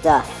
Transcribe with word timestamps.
Stuff. 0.00 0.40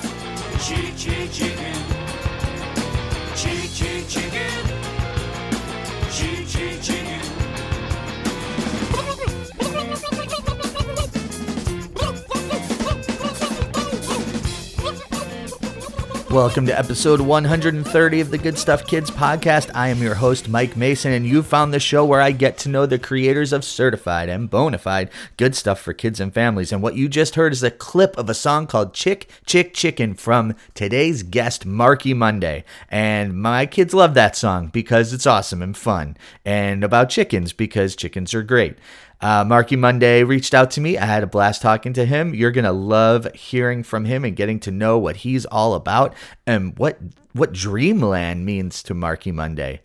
Welcome 16.30 16.66
to 16.66 16.78
episode 16.78 17.20
130 17.20 18.20
of 18.20 18.30
the 18.30 18.38
Good 18.38 18.56
Stuff 18.56 18.86
Kids 18.86 19.10
podcast. 19.10 19.68
I 19.74 19.88
am 19.88 20.00
your 20.00 20.14
host, 20.14 20.48
Mike 20.48 20.76
Mason, 20.76 21.10
and 21.10 21.26
you 21.26 21.42
found 21.42 21.74
the 21.74 21.80
show 21.80 22.04
where 22.04 22.20
I 22.20 22.30
get 22.30 22.56
to 22.58 22.68
know 22.68 22.86
the 22.86 23.00
creators 23.00 23.52
of 23.52 23.64
certified 23.64 24.28
and 24.28 24.48
bona 24.48 24.78
fide 24.78 25.10
good 25.36 25.56
stuff 25.56 25.80
for 25.80 25.92
kids 25.92 26.20
and 26.20 26.32
families. 26.32 26.70
And 26.70 26.82
what 26.82 26.94
you 26.94 27.08
just 27.08 27.34
heard 27.34 27.52
is 27.52 27.64
a 27.64 27.70
clip 27.72 28.16
of 28.16 28.30
a 28.30 28.34
song 28.34 28.68
called 28.68 28.94
Chick, 28.94 29.28
Chick, 29.44 29.74
Chicken 29.74 30.14
from 30.14 30.54
today's 30.74 31.24
guest, 31.24 31.66
Marky 31.66 32.14
Monday. 32.14 32.64
And 32.88 33.42
my 33.42 33.66
kids 33.66 33.92
love 33.92 34.14
that 34.14 34.36
song 34.36 34.68
because 34.68 35.12
it's 35.12 35.26
awesome 35.26 35.62
and 35.62 35.76
fun, 35.76 36.16
and 36.44 36.84
about 36.84 37.10
chickens 37.10 37.52
because 37.52 37.96
chickens 37.96 38.34
are 38.34 38.44
great. 38.44 38.76
Uh, 39.20 39.44
Marky 39.44 39.76
Monday 39.76 40.24
reached 40.24 40.54
out 40.54 40.70
to 40.72 40.80
me. 40.80 40.96
I 40.96 41.04
had 41.04 41.22
a 41.22 41.26
blast 41.26 41.60
talking 41.60 41.92
to 41.92 42.06
him. 42.06 42.34
You're 42.34 42.50
gonna 42.50 42.72
love 42.72 43.32
hearing 43.34 43.82
from 43.82 44.06
him 44.06 44.24
and 44.24 44.34
getting 44.34 44.60
to 44.60 44.70
know 44.70 44.98
what 44.98 45.16
he's 45.16 45.44
all 45.46 45.74
about 45.74 46.14
and 46.46 46.78
what 46.78 46.98
what 47.32 47.52
Dreamland 47.52 48.44
means 48.44 48.82
to 48.84 48.94
Marky 48.94 49.30
Monday. 49.30 49.82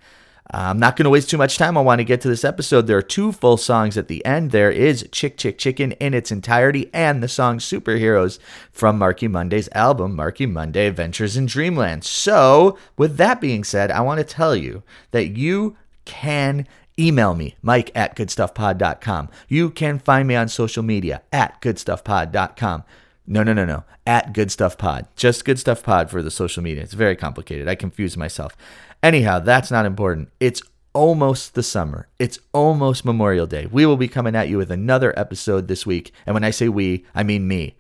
Uh, 0.53 0.69
I'm 0.69 0.79
not 0.79 0.95
going 0.95 1.05
to 1.05 1.09
waste 1.09 1.29
too 1.29 1.39
much 1.39 1.57
time. 1.57 1.75
I 1.75 1.81
want 1.81 1.99
to 1.99 2.05
get 2.05 2.21
to 2.21 2.27
this 2.27 2.43
episode. 2.43 2.85
There 2.85 2.97
are 2.97 3.01
two 3.01 3.31
full 3.31 3.57
songs 3.57 3.97
at 3.97 4.07
the 4.07 4.23
end. 4.23 4.51
There 4.51 4.69
is 4.69 5.07
Chick 5.11 5.37
Chick 5.37 5.57
Chicken 5.57 5.93
in 5.93 6.13
its 6.13 6.31
entirety 6.31 6.89
and 6.93 7.23
the 7.23 7.27
song 7.27 7.57
Superheroes 7.57 8.37
from 8.71 8.99
Marky 8.99 9.27
Monday's 9.27 9.69
album, 9.71 10.15
Marky 10.15 10.45
Monday 10.45 10.85
Adventures 10.85 11.35
in 11.35 11.47
Dreamland. 11.47 12.03
So, 12.03 12.77
with 12.95 13.17
that 13.17 13.41
being 13.41 13.63
said, 13.63 13.89
I 13.89 14.01
want 14.01 14.19
to 14.19 14.23
tell 14.23 14.55
you 14.55 14.83
that 15.11 15.35
you 15.35 15.77
can 16.05 16.67
email 16.99 17.35
me, 17.35 17.55
mike 17.61 17.91
at 17.95 18.15
goodstuffpod.com. 18.15 19.29
You 19.47 19.69
can 19.69 19.99
find 19.99 20.27
me 20.27 20.35
on 20.35 20.47
social 20.47 20.83
media 20.83 21.21
at 21.31 21.61
goodstuffpod.com. 21.61 22.83
No, 23.27 23.43
no, 23.43 23.53
no, 23.53 23.65
no. 23.65 23.83
At 24.05 24.33
Good 24.33 24.51
Stuff 24.51 24.77
Pod. 24.77 25.07
Just 25.15 25.45
Good 25.45 25.57
Stuff 25.57 25.81
Pod 25.81 26.11
for 26.11 26.21
the 26.21 26.29
social 26.29 26.61
media. 26.61 26.83
It's 26.83 26.93
very 26.93 27.15
complicated. 27.15 27.67
I 27.67 27.75
confuse 27.75 28.15
myself. 28.15 28.55
Anyhow, 29.01 29.39
that's 29.39 29.71
not 29.71 29.85
important. 29.85 30.29
It's 30.39 30.61
almost 30.93 31.55
the 31.55 31.63
summer. 31.63 32.07
It's 32.19 32.39
almost 32.53 33.03
Memorial 33.03 33.47
Day. 33.47 33.65
We 33.65 33.85
will 33.85 33.97
be 33.97 34.07
coming 34.07 34.35
at 34.35 34.47
you 34.47 34.57
with 34.57 34.71
another 34.71 35.17
episode 35.19 35.67
this 35.67 35.85
week. 35.85 36.11
And 36.25 36.33
when 36.33 36.43
I 36.43 36.51
say 36.51 36.69
we, 36.69 37.05
I 37.15 37.23
mean 37.23 37.47
me. 37.47 37.75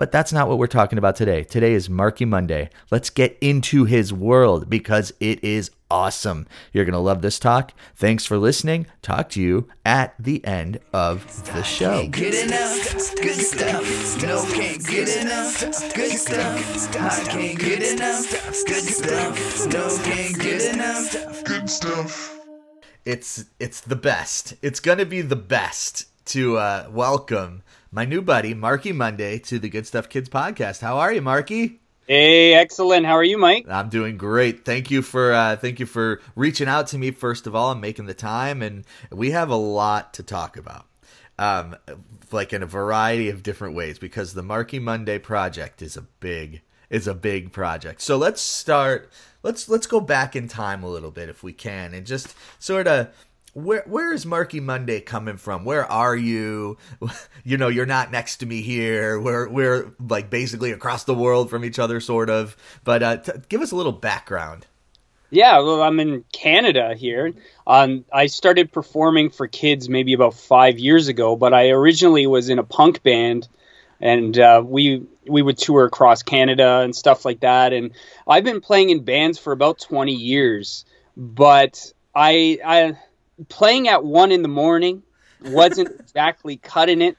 But 0.00 0.12
that's 0.12 0.32
not 0.32 0.48
what 0.48 0.56
we're 0.56 0.66
talking 0.66 0.96
about 0.96 1.14
today. 1.14 1.44
Today 1.44 1.74
is 1.74 1.90
Marky 1.90 2.24
Monday. 2.24 2.70
Let's 2.90 3.10
get 3.10 3.36
into 3.42 3.84
his 3.84 4.14
world 4.14 4.70
because 4.70 5.12
it 5.20 5.44
is 5.44 5.70
awesome. 5.90 6.46
You're 6.72 6.86
going 6.86 6.94
to 6.94 6.98
love 6.98 7.20
this 7.20 7.38
talk. 7.38 7.74
Thanks 7.96 8.24
for 8.24 8.38
listening. 8.38 8.86
Talk 9.02 9.28
to 9.32 9.42
you 9.42 9.68
at 9.84 10.14
the 10.18 10.42
end 10.42 10.80
of 10.94 11.44
the 11.52 11.62
show. 11.62 12.08
Good 12.08 12.32
enough, 12.32 13.14
good 13.16 13.34
stuff. 13.34 14.22
No, 14.22 14.42
can't 14.54 14.86
get 14.86 15.22
enough. 15.22 15.60
Good 15.94 16.12
stuff. 16.12 16.96
I 16.96 17.24
can't 17.30 17.58
get 17.58 17.82
enough. 17.82 18.30
Good 18.66 18.84
stuff. 18.84 19.66
No, 19.66 19.98
can't 20.02 20.40
get 20.40 20.74
enough. 20.74 21.44
Good 21.44 21.68
stuff. 21.68 22.38
It's 23.04 23.44
it's 23.58 23.82
the 23.82 23.96
best. 23.96 24.54
It's 24.62 24.80
going 24.80 24.96
to 24.96 25.04
be 25.04 25.20
the 25.20 25.36
best 25.36 26.06
to 26.28 26.56
uh, 26.56 26.88
welcome 26.90 27.62
my 27.92 28.04
new 28.04 28.22
buddy 28.22 28.54
Marky 28.54 28.92
Monday 28.92 29.38
to 29.40 29.58
the 29.58 29.68
Good 29.68 29.86
Stuff 29.86 30.08
Kids 30.08 30.28
podcast. 30.28 30.80
How 30.80 30.98
are 30.98 31.12
you, 31.12 31.20
Marky? 31.20 31.80
Hey, 32.06 32.54
excellent. 32.54 33.04
How 33.06 33.14
are 33.14 33.24
you, 33.24 33.38
Mike? 33.38 33.66
I'm 33.68 33.88
doing 33.88 34.16
great. 34.16 34.64
Thank 34.64 34.90
you 34.90 35.02
for 35.02 35.32
uh, 35.32 35.56
thank 35.56 35.80
you 35.80 35.86
for 35.86 36.20
reaching 36.36 36.68
out 36.68 36.88
to 36.88 36.98
me 36.98 37.10
first 37.10 37.46
of 37.46 37.54
all 37.54 37.72
and 37.72 37.80
making 37.80 38.06
the 38.06 38.14
time. 38.14 38.62
And 38.62 38.84
we 39.10 39.30
have 39.32 39.50
a 39.50 39.56
lot 39.56 40.14
to 40.14 40.22
talk 40.22 40.56
about, 40.56 40.86
um, 41.38 41.76
like 42.32 42.52
in 42.52 42.62
a 42.62 42.66
variety 42.66 43.28
of 43.28 43.42
different 43.42 43.74
ways 43.74 43.98
because 43.98 44.34
the 44.34 44.42
Marky 44.42 44.78
Monday 44.78 45.18
project 45.18 45.82
is 45.82 45.96
a 45.96 46.02
big 46.02 46.62
is 46.90 47.06
a 47.06 47.14
big 47.14 47.52
project. 47.52 48.00
So 48.02 48.16
let's 48.16 48.40
start. 48.40 49.10
Let's 49.42 49.68
let's 49.68 49.86
go 49.86 50.00
back 50.00 50.36
in 50.36 50.48
time 50.48 50.82
a 50.82 50.88
little 50.88 51.10
bit 51.10 51.28
if 51.28 51.42
we 51.42 51.52
can, 51.52 51.94
and 51.94 52.06
just 52.06 52.34
sort 52.58 52.86
of 52.86 53.08
where 53.54 53.82
where 53.86 54.12
is 54.12 54.24
Marky 54.24 54.60
Monday 54.60 55.00
coming 55.00 55.36
from? 55.36 55.64
Where 55.64 55.84
are 55.90 56.16
you? 56.16 56.78
You 57.42 57.56
know, 57.56 57.68
you're 57.68 57.86
not 57.86 58.12
next 58.12 58.36
to 58.38 58.46
me 58.46 58.60
here. 58.60 59.18
We're 59.18 59.48
we're 59.48 59.92
like 59.98 60.28
basically 60.28 60.72
across 60.72 61.04
the 61.04 61.14
world 61.14 61.48
from 61.48 61.64
each 61.64 61.78
other, 61.78 61.98
sort 61.98 62.28
of. 62.28 62.54
But 62.84 63.02
uh, 63.02 63.16
t- 63.16 63.32
give 63.48 63.62
us 63.62 63.72
a 63.72 63.76
little 63.76 63.92
background. 63.92 64.66
Yeah, 65.30 65.58
well, 65.60 65.80
I'm 65.82 65.98
in 66.00 66.24
Canada 66.32 66.94
here. 66.94 67.32
Um, 67.66 68.04
I 68.12 68.26
started 68.26 68.72
performing 68.72 69.30
for 69.30 69.46
kids 69.46 69.88
maybe 69.88 70.12
about 70.12 70.34
five 70.34 70.78
years 70.78 71.08
ago, 71.08 71.34
but 71.34 71.54
I 71.54 71.70
originally 71.70 72.26
was 72.26 72.50
in 72.50 72.58
a 72.58 72.64
punk 72.64 73.02
band, 73.02 73.48
and 74.00 74.38
uh, 74.38 74.62
we 74.64 75.06
we 75.26 75.40
would 75.40 75.56
tour 75.56 75.86
across 75.86 76.22
Canada 76.22 76.80
and 76.80 76.94
stuff 76.94 77.24
like 77.24 77.40
that. 77.40 77.72
And 77.72 77.92
I've 78.28 78.44
been 78.44 78.60
playing 78.60 78.90
in 78.90 79.02
bands 79.02 79.38
for 79.38 79.52
about 79.52 79.78
20 79.78 80.12
years, 80.12 80.84
but 81.16 81.92
I 82.14 82.58
I 82.64 82.98
playing 83.48 83.88
at 83.88 84.04
one 84.04 84.32
in 84.32 84.42
the 84.42 84.48
morning 84.48 85.02
wasn't 85.42 85.88
exactly 86.00 86.56
cutting 86.56 87.02
it. 87.02 87.16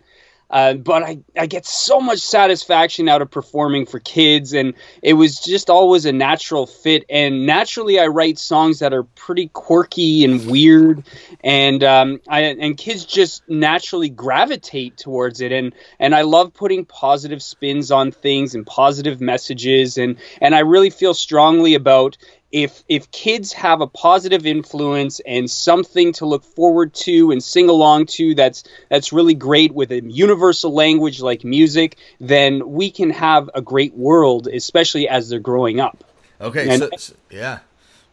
Uh, 0.51 0.73
but 0.73 1.01
I, 1.01 1.19
I 1.37 1.45
get 1.45 1.65
so 1.65 2.01
much 2.01 2.19
satisfaction 2.19 3.07
out 3.07 3.21
of 3.21 3.31
performing 3.31 3.85
for 3.85 3.99
kids, 3.99 4.53
and 4.53 4.73
it 5.01 5.13
was 5.13 5.39
just 5.39 5.69
always 5.69 6.05
a 6.05 6.11
natural 6.11 6.67
fit. 6.67 7.05
And 7.09 7.45
naturally, 7.45 8.01
I 8.01 8.07
write 8.07 8.37
songs 8.37 8.79
that 8.79 8.93
are 8.93 9.03
pretty 9.03 9.47
quirky 9.47 10.25
and 10.25 10.45
weird, 10.47 11.07
and 11.41 11.81
um, 11.85 12.19
I 12.27 12.41
and 12.41 12.77
kids 12.77 13.05
just 13.05 13.47
naturally 13.47 14.09
gravitate 14.09 14.97
towards 14.97 15.39
it. 15.39 15.53
And 15.53 15.73
and 15.99 16.13
I 16.13 16.23
love 16.23 16.53
putting 16.53 16.83
positive 16.83 17.41
spins 17.41 17.89
on 17.89 18.11
things 18.11 18.53
and 18.53 18.67
positive 18.67 19.21
messages, 19.21 19.97
and 19.97 20.17
and 20.41 20.53
I 20.53 20.59
really 20.59 20.89
feel 20.89 21.13
strongly 21.13 21.75
about 21.75 22.17
if 22.51 22.83
if 22.89 23.09
kids 23.11 23.53
have 23.53 23.81
a 23.81 23.87
positive 23.87 24.45
influence 24.45 25.19
and 25.25 25.49
something 25.49 26.13
to 26.13 26.25
look 26.25 26.43
forward 26.43 26.93
to 26.93 27.31
and 27.31 27.43
sing 27.43 27.69
along 27.69 28.05
to 28.05 28.35
that's 28.35 28.63
that's 28.89 29.13
really 29.13 29.33
great 29.33 29.73
with 29.73 29.91
a 29.91 30.01
universal 30.03 30.73
language 30.73 31.21
like 31.21 31.43
music 31.43 31.97
then 32.19 32.71
we 32.71 32.91
can 32.91 33.09
have 33.09 33.49
a 33.55 33.61
great 33.61 33.93
world 33.93 34.47
especially 34.47 35.07
as 35.07 35.29
they're 35.29 35.39
growing 35.39 35.79
up 35.79 36.03
Okay, 36.41 36.67
And- 36.69 36.79
so, 36.81 36.89
so- 36.97 37.13
yeah. 37.29 37.59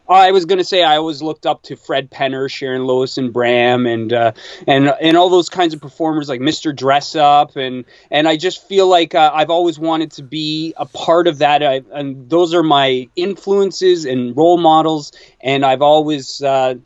I 0.08 0.30
was 0.32 0.46
going 0.46 0.58
to 0.58 0.64
say 0.64 0.82
I 0.82 0.96
always 0.96 1.20
looked 1.20 1.44
up 1.44 1.62
to 1.64 1.76
Fred 1.76 2.10
Penner, 2.10 2.50
Sharon 2.50 2.84
Lois, 2.84 3.18
and 3.18 3.32
Bram, 3.32 3.86
and 3.86 4.12
uh, 4.12 4.32
and 4.66 4.88
and 4.88 5.16
all 5.16 5.28
those 5.28 5.48
kinds 5.48 5.74
of 5.74 5.80
performers 5.80 6.28
like 6.28 6.40
Mr. 6.40 6.74
Dressup, 6.74 7.56
and 7.56 7.84
and 8.10 8.26
I 8.26 8.36
just 8.36 8.66
feel 8.66 8.88
like 8.88 9.14
uh, 9.14 9.30
I've 9.34 9.50
always 9.50 9.78
wanted 9.78 10.12
to 10.12 10.22
be 10.22 10.72
a 10.76 10.86
part 10.86 11.26
of 11.26 11.38
that, 11.38 11.62
I, 11.62 11.82
and 11.92 12.30
those 12.30 12.54
are 12.54 12.62
my 12.62 13.08
influences 13.16 14.06
and 14.06 14.36
role 14.36 14.58
models, 14.58 15.12
and 15.40 15.64
I've 15.64 15.82
always. 15.82 16.42
Uh, 16.42 16.76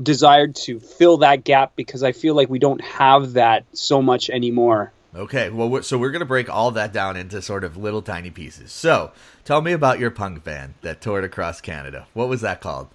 desired 0.00 0.54
to 0.54 0.78
fill 0.78 1.18
that 1.18 1.42
gap 1.42 1.72
because 1.74 2.04
I 2.04 2.12
feel 2.12 2.36
like 2.36 2.48
we 2.48 2.60
don't 2.60 2.80
have 2.80 3.32
that 3.32 3.64
so 3.72 4.00
much 4.00 4.30
anymore. 4.30 4.92
Okay, 5.14 5.50
well, 5.50 5.68
we're, 5.68 5.82
so 5.82 5.98
we're 5.98 6.10
gonna 6.12 6.24
break 6.24 6.48
all 6.48 6.70
that 6.72 6.92
down 6.92 7.16
into 7.16 7.42
sort 7.42 7.64
of 7.64 7.76
little 7.76 8.02
tiny 8.02 8.30
pieces. 8.30 8.70
So, 8.72 9.10
tell 9.44 9.60
me 9.60 9.72
about 9.72 9.98
your 9.98 10.10
punk 10.10 10.44
band 10.44 10.74
that 10.82 11.00
toured 11.00 11.24
across 11.24 11.60
Canada. 11.60 12.06
What 12.14 12.28
was 12.28 12.42
that 12.42 12.60
called? 12.60 12.88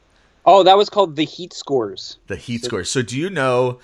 Oh, 0.45 0.63
that 0.63 0.77
was 0.77 0.89
called 0.89 1.15
the 1.15 1.25
Heat 1.25 1.51
Scores. 1.53 2.17
The 2.27 2.35
Heat 2.35 2.63
Scores. 2.63 2.89
So, 2.89 3.01
do 3.01 3.17
you 3.17 3.29
know? 3.29 3.79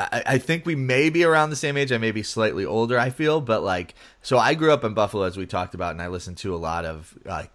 I, 0.00 0.22
I 0.26 0.38
think 0.38 0.64
we 0.66 0.74
may 0.74 1.10
be 1.10 1.24
around 1.24 1.50
the 1.50 1.56
same 1.56 1.76
age. 1.76 1.92
I 1.92 1.98
may 1.98 2.10
be 2.10 2.22
slightly 2.22 2.64
older. 2.64 2.98
I 2.98 3.10
feel, 3.10 3.40
but 3.40 3.62
like, 3.62 3.94
so 4.22 4.38
I 4.38 4.54
grew 4.54 4.72
up 4.72 4.82
in 4.82 4.94
Buffalo, 4.94 5.24
as 5.24 5.36
we 5.36 5.46
talked 5.46 5.74
about, 5.74 5.92
and 5.92 6.00
I 6.02 6.08
listened 6.08 6.38
to 6.38 6.54
a 6.54 6.56
lot 6.56 6.84
of 6.84 7.16
like 7.24 7.50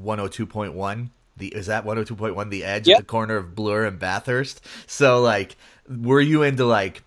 102.1. 0.00 1.10
The 1.38 1.48
is 1.48 1.66
that 1.66 1.84
102.1 1.84 2.50
The 2.50 2.64
Edge 2.64 2.86
Yep. 2.88 2.96
at 2.96 3.00
the 3.02 3.06
corner 3.06 3.36
of 3.36 3.54
Bloor 3.54 3.84
and 3.84 3.98
Bathurst. 3.98 4.60
So, 4.86 5.20
like, 5.20 5.56
were 5.88 6.20
you 6.20 6.42
into 6.42 6.64
like? 6.64 7.02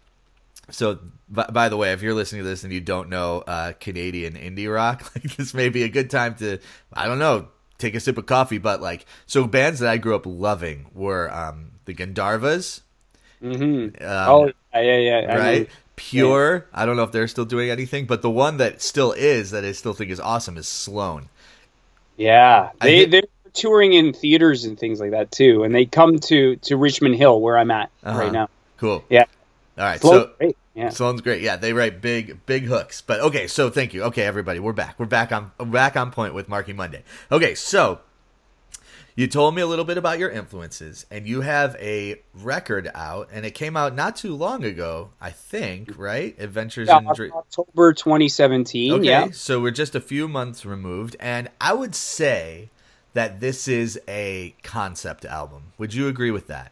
So, 0.71 0.99
by, 1.27 1.45
by 1.47 1.69
the 1.69 1.77
way, 1.77 1.93
if 1.93 2.01
you're 2.01 2.13
listening 2.13 2.43
to 2.43 2.47
this 2.49 2.63
and 2.63 2.71
you 2.73 2.81
don't 2.81 3.09
know 3.09 3.41
uh, 3.47 3.73
Canadian 3.79 4.33
indie 4.33 4.71
rock, 4.73 5.11
like 5.15 5.35
this 5.35 5.53
may 5.53 5.69
be 5.69 5.83
a 5.83 5.89
good 5.89 6.09
time 6.09 6.35
to, 6.35 6.59
I 6.93 7.07
don't 7.07 7.19
know, 7.19 7.47
take 7.77 7.95
a 7.95 7.99
sip 7.99 8.17
of 8.17 8.25
coffee. 8.25 8.57
But 8.57 8.81
like, 8.81 9.05
so 9.25 9.45
bands 9.47 9.79
that 9.79 9.89
I 9.89 9.97
grew 9.97 10.15
up 10.15 10.25
loving 10.25 10.87
were 10.93 11.31
um, 11.33 11.71
the 11.85 11.93
Gandharvas, 11.93 12.81
Mm-hmm. 13.41 14.03
um, 14.03 14.29
oh, 14.29 14.51
yeah, 14.73 14.81
yeah, 14.81 14.97
yeah. 14.97 15.17
I 15.17 15.33
know. 15.33 15.39
right? 15.39 15.69
Pure. 15.95 16.65
I 16.73 16.85
don't 16.85 16.97
know 16.97 17.03
if 17.03 17.11
they're 17.13 17.27
still 17.27 17.45
doing 17.45 17.69
anything, 17.69 18.05
but 18.05 18.21
the 18.21 18.29
one 18.29 18.57
that 18.57 18.81
still 18.81 19.13
is 19.13 19.51
that 19.51 19.63
I 19.63 19.71
still 19.71 19.93
think 19.93 20.11
is 20.11 20.19
awesome 20.19 20.57
is 20.57 20.67
Sloan. 20.67 21.29
Yeah, 22.17 22.71
they 22.81 22.97
hit- 22.97 23.11
they're 23.11 23.21
touring 23.53 23.93
in 23.93 24.13
theaters 24.13 24.65
and 24.65 24.77
things 24.77 24.99
like 24.99 25.11
that 25.11 25.31
too, 25.31 25.63
and 25.63 25.73
they 25.73 25.85
come 25.85 26.19
to 26.19 26.57
to 26.57 26.77
Richmond 26.77 27.15
Hill 27.15 27.39
where 27.41 27.57
I'm 27.57 27.71
at 27.71 27.89
Uh-huh. 28.03 28.19
right 28.19 28.31
now. 28.31 28.49
Cool. 28.77 29.03
Yeah. 29.09 29.25
All 29.79 29.85
right. 29.85 30.01
So 30.01 30.31
great. 30.37 30.57
Yeah. 30.75 30.89
Sounds 30.89 31.21
great. 31.21 31.41
Yeah, 31.41 31.55
they 31.55 31.73
write 31.73 32.01
big, 32.01 32.45
big 32.45 32.65
hooks. 32.65 33.01
But 33.01 33.19
okay, 33.21 33.47
so 33.47 33.69
thank 33.69 33.93
you. 33.93 34.03
Okay, 34.03 34.23
everybody, 34.23 34.59
we're 34.59 34.73
back. 34.73 34.99
We're 34.99 35.05
back 35.05 35.31
on 35.31 35.51
back 35.59 35.95
on 35.97 36.11
point 36.11 36.33
with 36.33 36.47
Marky 36.49 36.73
Monday. 36.73 37.03
Okay, 37.31 37.55
so 37.55 37.99
you 39.15 39.27
told 39.27 39.55
me 39.55 39.61
a 39.61 39.67
little 39.67 39.83
bit 39.85 39.97
about 39.97 40.19
your 40.19 40.29
influences, 40.29 41.05
and 41.11 41.27
you 41.27 41.41
have 41.41 41.75
a 41.79 42.21
record 42.33 42.89
out, 42.95 43.29
and 43.33 43.45
it 43.45 43.51
came 43.51 43.75
out 43.75 43.93
not 43.93 44.15
too 44.15 44.35
long 44.35 44.63
ago, 44.63 45.09
I 45.19 45.31
think, 45.31 45.97
right? 45.97 46.35
Adventures 46.39 46.87
Yeah, 46.87 46.99
in 46.99 47.13
Dream. 47.13 47.33
October 47.33 47.91
2017. 47.93 48.93
Okay, 48.93 49.03
Yeah. 49.05 49.27
so 49.31 49.59
we're 49.59 49.71
just 49.71 49.95
a 49.95 49.99
few 50.01 50.27
months 50.29 50.65
removed, 50.65 51.17
and 51.19 51.49
I 51.59 51.73
would 51.73 51.95
say 51.95 52.69
that 53.13 53.41
this 53.41 53.67
is 53.67 53.99
a 54.07 54.55
concept 54.63 55.25
album. 55.25 55.73
Would 55.77 55.93
you 55.93 56.07
agree 56.07 56.31
with 56.31 56.47
that? 56.47 56.71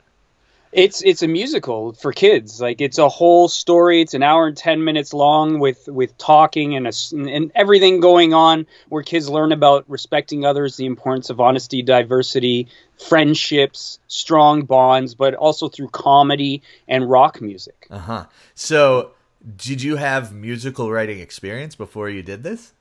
It's 0.71 1.01
it's 1.01 1.23
a 1.23 1.27
musical 1.27 1.93
for 1.93 2.11
kids. 2.11 2.59
Like 2.59 2.81
it's 2.81 2.97
a 2.97 3.09
whole 3.09 3.47
story. 3.47 4.01
It's 4.01 4.13
an 4.13 4.23
hour 4.23 4.47
and 4.47 4.57
ten 4.57 4.83
minutes 4.83 5.13
long 5.13 5.59
with 5.59 5.87
with 5.87 6.17
talking 6.17 6.75
and 6.75 6.87
a 6.87 6.93
and 7.11 7.51
everything 7.55 7.99
going 7.99 8.33
on 8.33 8.67
where 8.89 9.03
kids 9.03 9.29
learn 9.29 9.51
about 9.51 9.85
respecting 9.87 10.45
others, 10.45 10.77
the 10.77 10.85
importance 10.85 11.29
of 11.29 11.39
honesty, 11.39 11.81
diversity, 11.81 12.67
friendships, 12.97 13.99
strong 14.07 14.65
bonds, 14.65 15.15
but 15.15 15.33
also 15.35 15.69
through 15.69 15.89
comedy 15.89 16.61
and 16.87 17.09
rock 17.09 17.41
music. 17.41 17.87
Uh 17.89 17.99
huh. 17.99 18.25
So, 18.55 19.11
did 19.55 19.81
you 19.81 19.95
have 19.95 20.33
musical 20.33 20.91
writing 20.91 21.19
experience 21.19 21.75
before 21.75 22.09
you 22.09 22.23
did 22.23 22.43
this? 22.43 22.73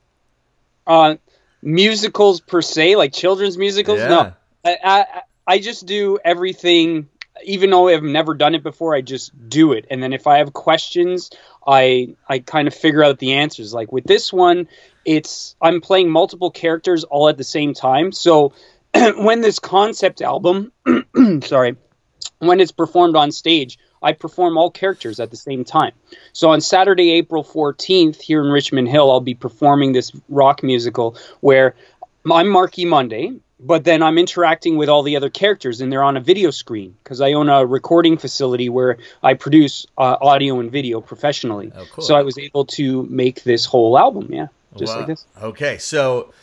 Uh, 0.85 1.15
musicals 1.61 2.41
per 2.41 2.61
se, 2.61 2.95
like 2.95 3.13
children's 3.13 3.57
musicals. 3.57 3.99
Yeah. 3.99 4.07
No, 4.07 4.33
I, 4.65 4.77
I 4.83 5.21
I 5.47 5.59
just 5.59 5.85
do 5.85 6.19
everything. 6.23 7.09
Even 7.43 7.69
though 7.69 7.89
I've 7.89 8.03
never 8.03 8.33
done 8.33 8.55
it 8.55 8.63
before, 8.63 8.95
I 8.95 9.01
just 9.01 9.31
do 9.49 9.73
it. 9.73 9.85
And 9.89 10.01
then 10.01 10.13
if 10.13 10.27
I 10.27 10.39
have 10.39 10.53
questions, 10.53 11.29
I 11.65 12.15
I 12.27 12.39
kind 12.39 12.67
of 12.67 12.73
figure 12.73 13.03
out 13.03 13.19
the 13.19 13.33
answers. 13.33 13.73
Like 13.73 13.91
with 13.91 14.05
this 14.05 14.31
one, 14.31 14.67
it's 15.05 15.55
I'm 15.61 15.81
playing 15.81 16.09
multiple 16.09 16.51
characters 16.51 17.03
all 17.03 17.29
at 17.29 17.37
the 17.37 17.43
same 17.43 17.73
time. 17.73 18.11
So 18.11 18.53
when 18.93 19.41
this 19.41 19.59
concept 19.59 20.21
album, 20.21 20.71
sorry, 21.43 21.75
when 22.39 22.59
it's 22.59 22.71
performed 22.71 23.15
on 23.15 23.31
stage, 23.31 23.77
I 24.01 24.13
perform 24.13 24.57
all 24.57 24.69
characters 24.69 25.19
at 25.19 25.31
the 25.31 25.37
same 25.37 25.65
time. 25.65 25.93
So 26.33 26.51
on 26.51 26.61
Saturday, 26.61 27.11
April 27.13 27.43
14th, 27.43 28.21
here 28.21 28.43
in 28.43 28.51
Richmond 28.51 28.87
Hill, 28.87 29.11
I'll 29.11 29.21
be 29.21 29.33
performing 29.33 29.91
this 29.91 30.11
rock 30.29 30.63
musical 30.63 31.17
where 31.41 31.75
I'm 32.31 32.47
Marky 32.47 32.85
Monday, 32.85 33.39
but 33.59 33.83
then 33.83 34.03
I'm 34.03 34.17
interacting 34.17 34.77
with 34.77 34.89
all 34.89 35.03
the 35.03 35.15
other 35.15 35.29
characters 35.29 35.81
and 35.81 35.91
they're 35.91 36.03
on 36.03 36.17
a 36.17 36.21
video 36.21 36.51
screen 36.51 36.95
because 37.03 37.21
I 37.21 37.33
own 37.33 37.49
a 37.49 37.65
recording 37.65 38.17
facility 38.17 38.69
where 38.69 38.97
I 39.23 39.33
produce 39.33 39.85
uh, 39.97 40.17
audio 40.21 40.59
and 40.59 40.71
video 40.71 41.01
professionally. 41.01 41.71
Oh, 41.75 41.85
cool. 41.91 42.03
So 42.03 42.15
I 42.15 42.21
was 42.21 42.37
able 42.37 42.65
to 42.65 43.03
make 43.09 43.43
this 43.43 43.65
whole 43.65 43.97
album, 43.97 44.29
yeah, 44.31 44.47
just 44.77 44.93
Wow. 44.93 44.99
like 44.99 45.07
this. 45.07 45.25
Okay, 45.41 45.77
so 45.79 46.33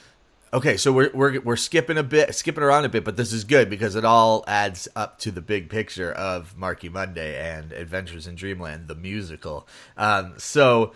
okay, 0.53 0.77
so 0.77 0.93
we're 0.93 1.11
we're 1.15 1.41
we're 1.41 1.57
skipping 1.57 1.99
a 1.99 2.03
bit, 2.03 2.35
skipping 2.35 2.65
around 2.65 2.85
a 2.85 2.89
bit, 2.89 3.05
but 3.05 3.17
this 3.17 3.33
is 3.33 3.45
good 3.45 3.71
because 3.71 3.95
it 3.95 4.05
all 4.05 4.45
adds 4.49 4.89
up 4.97 5.19
to 5.21 5.31
the 5.31 5.41
big 5.41 5.69
picture 5.71 6.13
of 6.13 6.57
Marky 6.57 6.89
Monday 6.89 7.39
and 7.39 7.73
Adventures 7.73 8.27
in 8.27 8.35
Dreamland, 8.35 8.89
the 8.89 8.95
musical. 8.95 9.69
Um, 9.97 10.35
so 10.39 10.93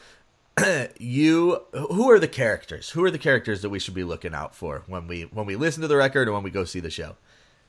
you, 0.98 1.60
who 1.72 2.10
are 2.10 2.18
the 2.18 2.28
characters? 2.28 2.90
Who 2.90 3.04
are 3.04 3.10
the 3.10 3.18
characters 3.18 3.62
that 3.62 3.70
we 3.70 3.78
should 3.78 3.94
be 3.94 4.04
looking 4.04 4.34
out 4.34 4.54
for 4.54 4.82
when 4.86 5.06
we 5.06 5.22
when 5.22 5.46
we 5.46 5.56
listen 5.56 5.82
to 5.82 5.88
the 5.88 5.96
record 5.96 6.28
and 6.28 6.34
when 6.34 6.42
we 6.42 6.50
go 6.50 6.64
see 6.64 6.80
the 6.80 6.90
show? 6.90 7.16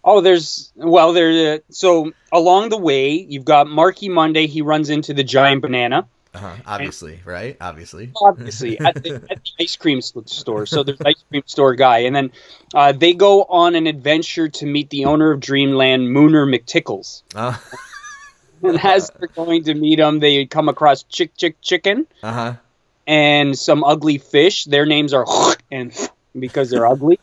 Oh, 0.03 0.21
there's 0.21 0.71
well, 0.75 1.13
there. 1.13 1.55
Uh, 1.55 1.57
so 1.69 2.11
along 2.31 2.69
the 2.69 2.77
way, 2.77 3.11
you've 3.13 3.45
got 3.45 3.67
Marky 3.67 4.09
Monday. 4.09 4.47
He 4.47 4.61
runs 4.61 4.89
into 4.89 5.13
the 5.13 5.23
giant 5.23 5.61
banana. 5.61 6.07
Uh-huh. 6.33 6.55
Obviously, 6.65 7.19
right? 7.25 7.57
Obviously. 7.59 8.11
obviously 8.21 8.79
at 8.79 9.01
the, 9.01 9.15
at 9.15 9.43
the 9.43 9.51
ice 9.59 9.75
cream 9.75 9.99
store. 9.99 10.67
So 10.67 10.83
there's 10.83 11.01
ice 11.01 11.23
cream 11.27 11.41
store 11.47 11.73
guy, 11.73 11.99
and 11.99 12.15
then 12.15 12.31
uh, 12.73 12.91
they 12.91 13.13
go 13.13 13.43
on 13.43 13.73
an 13.75 13.87
adventure 13.87 14.47
to 14.47 14.65
meet 14.65 14.91
the 14.91 15.05
owner 15.05 15.31
of 15.31 15.39
Dreamland, 15.39 16.07
Mooner 16.07 16.47
McTickles. 16.47 17.23
Uh 17.35 17.57
And 18.61 18.77
as 18.83 19.09
they're 19.17 19.29
going 19.29 19.63
to 19.63 19.73
meet 19.73 19.99
him, 19.99 20.19
they 20.19 20.45
come 20.45 20.67
across 20.67 21.03
Chick 21.03 21.35
Chick 21.37 21.61
Chicken 21.61 22.07
Uh 22.21 22.33
huh. 22.33 22.53
And 23.09 23.57
some 23.57 23.83
ugly 23.83 24.19
fish. 24.19 24.65
Their 24.65 24.85
names 24.85 25.13
are 25.13 25.25
and 25.71 25.91
because 26.39 26.69
they're 26.69 26.87
ugly. 26.87 27.19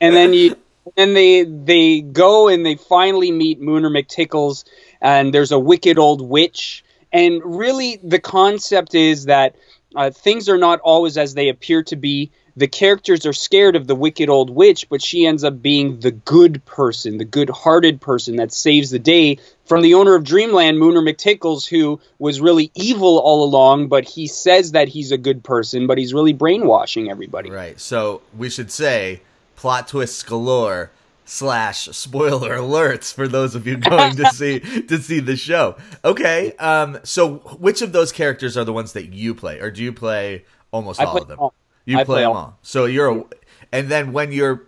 and 0.00 0.16
then 0.16 0.32
you 0.32 0.56
and 0.96 1.14
they 1.14 1.44
they 1.44 2.00
go 2.00 2.48
and 2.48 2.64
they 2.64 2.76
finally 2.76 3.30
meet 3.30 3.60
Mooner 3.60 3.92
McTickles 3.92 4.64
and 5.00 5.32
there's 5.32 5.52
a 5.52 5.58
wicked 5.58 5.98
old 5.98 6.22
witch 6.22 6.82
and 7.12 7.42
really 7.44 8.00
the 8.02 8.18
concept 8.18 8.94
is 8.94 9.26
that 9.26 9.54
uh, 9.94 10.10
things 10.10 10.48
are 10.48 10.56
not 10.56 10.80
always 10.80 11.18
as 11.18 11.34
they 11.34 11.48
appear 11.48 11.82
to 11.82 11.96
be 11.96 12.30
the 12.56 12.66
characters 12.66 13.26
are 13.26 13.32
scared 13.32 13.76
of 13.76 13.86
the 13.86 13.94
wicked 13.94 14.28
old 14.28 14.50
witch 14.50 14.88
but 14.88 15.02
she 15.02 15.26
ends 15.26 15.44
up 15.44 15.60
being 15.60 16.00
the 16.00 16.10
good 16.10 16.64
person 16.64 17.18
the 17.18 17.24
good-hearted 17.24 18.00
person 18.00 18.36
that 18.36 18.52
saves 18.52 18.90
the 18.90 18.98
day 18.98 19.38
from 19.64 19.82
the 19.82 19.94
owner 19.94 20.14
of 20.14 20.24
dreamland 20.24 20.78
mooner 20.78 21.06
mctickles 21.06 21.68
who 21.68 22.00
was 22.18 22.40
really 22.40 22.70
evil 22.74 23.18
all 23.18 23.44
along 23.44 23.88
but 23.88 24.04
he 24.04 24.26
says 24.26 24.72
that 24.72 24.88
he's 24.88 25.12
a 25.12 25.18
good 25.18 25.44
person 25.44 25.86
but 25.86 25.98
he's 25.98 26.14
really 26.14 26.32
brainwashing 26.32 27.10
everybody 27.10 27.50
Right. 27.50 27.80
So 27.80 28.22
we 28.36 28.48
should 28.48 28.70
say 28.70 29.22
plot 29.56 29.88
twists 29.88 30.22
galore 30.22 30.90
slash 31.24 31.86
spoiler 31.88 32.56
alerts 32.56 33.12
for 33.12 33.28
those 33.28 33.54
of 33.54 33.66
you 33.66 33.76
going 33.76 34.16
to 34.16 34.26
see 34.30 34.60
to 34.88 34.98
see 34.98 35.20
the 35.20 35.36
show. 35.36 35.76
Okay. 36.04 36.52
Um. 36.58 36.98
So 37.04 37.36
which 37.58 37.82
of 37.82 37.92
those 37.92 38.12
characters 38.12 38.56
are 38.56 38.64
the 38.64 38.72
ones 38.72 38.92
that 38.94 39.12
you 39.12 39.34
play, 39.34 39.60
or 39.60 39.70
do 39.70 39.82
you 39.82 39.92
play 39.92 40.44
almost 40.70 41.00
I 41.00 41.04
all 41.04 41.18
of 41.18 41.28
them? 41.28 41.38
all. 41.38 41.54
You 41.90 41.96
play, 41.98 42.04
play 42.04 42.20
them 42.22 42.30
all. 42.30 42.36
all. 42.36 42.58
So 42.62 42.84
you're, 42.86 43.18
a, 43.18 43.24
and 43.72 43.88
then 43.88 44.12
when 44.12 44.32
you're, 44.32 44.62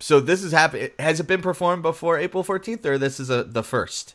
so 0.00 0.20
this 0.20 0.42
is 0.42 0.52
happening. 0.52 0.90
Has 0.98 1.18
it 1.20 1.26
been 1.26 1.42
performed 1.42 1.82
before 1.82 2.18
April 2.18 2.44
fourteenth, 2.44 2.86
or 2.86 2.98
this 2.98 3.18
is 3.18 3.30
a 3.30 3.42
the 3.42 3.62
first? 3.62 4.14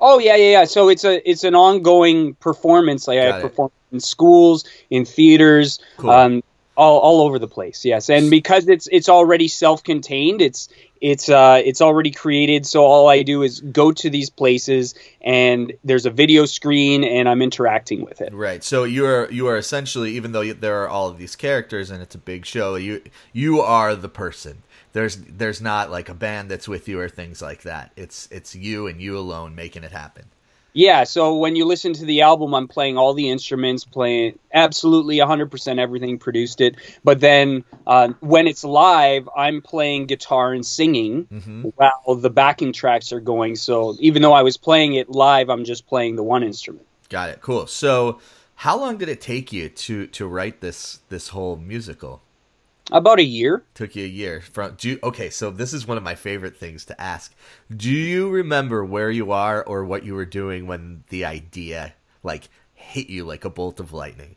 Oh 0.00 0.18
yeah, 0.18 0.34
yeah, 0.34 0.50
yeah. 0.50 0.64
So 0.64 0.88
it's 0.88 1.04
a 1.04 1.28
it's 1.28 1.44
an 1.44 1.54
ongoing 1.54 2.34
performance. 2.34 3.06
Like 3.06 3.20
Got 3.20 3.34
I 3.38 3.40
perform 3.42 3.70
in 3.92 4.00
schools, 4.00 4.64
in 4.88 5.04
theaters, 5.04 5.78
Cool. 5.98 6.10
um, 6.10 6.42
all 6.76 6.98
all 6.98 7.20
over 7.20 7.38
the 7.38 7.46
place. 7.46 7.84
Yes, 7.84 8.08
and 8.10 8.30
because 8.30 8.66
it's 8.66 8.88
it's 8.90 9.08
already 9.08 9.46
self-contained, 9.46 10.40
it's 10.40 10.68
it's 11.00 11.28
uh 11.28 11.60
it's 11.64 11.80
already 11.80 12.10
created. 12.10 12.66
So 12.66 12.84
all 12.84 13.08
I 13.08 13.22
do 13.22 13.42
is 13.42 13.60
go 13.60 13.92
to 13.92 14.10
these 14.10 14.30
places, 14.30 14.94
and 15.20 15.72
there's 15.84 16.06
a 16.06 16.10
video 16.10 16.44
screen, 16.44 17.04
and 17.04 17.28
I'm 17.28 17.42
interacting 17.42 18.04
with 18.04 18.20
it. 18.20 18.32
Right. 18.34 18.62
So 18.62 18.84
you 18.84 19.06
are 19.06 19.30
you 19.30 19.46
are 19.46 19.56
essentially, 19.56 20.12
even 20.12 20.32
though 20.32 20.52
there 20.52 20.82
are 20.82 20.88
all 20.88 21.08
of 21.08 21.18
these 21.18 21.36
characters 21.36 21.90
and 21.90 22.02
it's 22.02 22.14
a 22.14 22.18
big 22.18 22.44
show, 22.46 22.74
you 22.74 23.02
you 23.32 23.60
are 23.60 23.94
the 23.94 24.08
person. 24.08 24.62
There's 24.92 25.16
there's 25.16 25.60
not 25.60 25.90
like 25.90 26.08
a 26.08 26.14
band 26.14 26.50
that's 26.50 26.68
with 26.68 26.88
you 26.88 27.00
or 27.00 27.08
things 27.08 27.40
like 27.40 27.62
that. 27.62 27.92
It's 27.96 28.28
it's 28.30 28.54
you 28.54 28.86
and 28.86 29.00
you 29.00 29.16
alone 29.16 29.54
making 29.54 29.84
it 29.84 29.92
happen. 29.92 30.26
Yeah, 30.72 31.04
so 31.04 31.36
when 31.36 31.56
you 31.56 31.64
listen 31.64 31.92
to 31.94 32.04
the 32.04 32.22
album, 32.22 32.54
I'm 32.54 32.68
playing 32.68 32.96
all 32.96 33.12
the 33.12 33.28
instruments, 33.28 33.84
playing 33.84 34.38
absolutely 34.54 35.16
100% 35.16 35.78
everything, 35.78 36.18
produced 36.18 36.60
it. 36.60 36.76
But 37.02 37.20
then 37.20 37.64
uh, 37.86 38.08
when 38.20 38.46
it's 38.46 38.62
live, 38.62 39.28
I'm 39.36 39.62
playing 39.62 40.06
guitar 40.06 40.52
and 40.52 40.64
singing 40.64 41.24
hmm 41.24 41.60
while 41.74 42.14
the 42.16 42.30
backing 42.30 42.72
tracks 42.72 43.12
are 43.12 43.20
going. 43.20 43.54
So 43.54 43.94
even 44.00 44.22
though 44.22 44.32
I 44.32 44.42
was 44.42 44.56
playing 44.56 44.94
it 44.94 45.10
live, 45.10 45.50
I'm 45.50 45.64
just 45.64 45.86
playing 45.86 46.16
the 46.16 46.22
one 46.22 46.42
instrument. 46.42 46.86
Got 47.10 47.30
it. 47.30 47.40
Cool. 47.42 47.66
So 47.66 48.18
how 48.56 48.78
long 48.78 48.96
did 48.96 49.08
it 49.08 49.20
take 49.20 49.52
you 49.52 49.68
to 49.68 50.06
to 50.06 50.26
write 50.26 50.60
this 50.60 51.00
this 51.08 51.28
whole 51.28 51.56
musical? 51.56 52.22
About 52.92 53.18
a 53.18 53.24
year. 53.24 53.62
Took 53.74 53.96
you 53.96 54.04
a 54.04 54.08
year 54.08 54.40
from 54.40 54.74
do 54.76 54.90
you, 54.90 54.98
okay, 55.02 55.30
so 55.30 55.50
this 55.50 55.72
is 55.72 55.86
one 55.86 55.96
of 55.96 56.02
my 56.02 56.14
favorite 56.14 56.56
things 56.56 56.84
to 56.86 57.00
ask. 57.00 57.34
Do 57.74 57.90
you 57.90 58.28
remember 58.28 58.84
where 58.84 59.10
you 59.10 59.32
are 59.32 59.62
or 59.62 59.84
what 59.84 60.04
you 60.04 60.14
were 60.14 60.24
doing 60.24 60.66
when 60.66 61.04
the 61.08 61.24
idea 61.24 61.94
like 62.22 62.48
hit 62.74 63.08
you 63.08 63.24
like 63.24 63.44
a 63.44 63.50
bolt 63.50 63.80
of 63.80 63.92
lightning? 63.92 64.36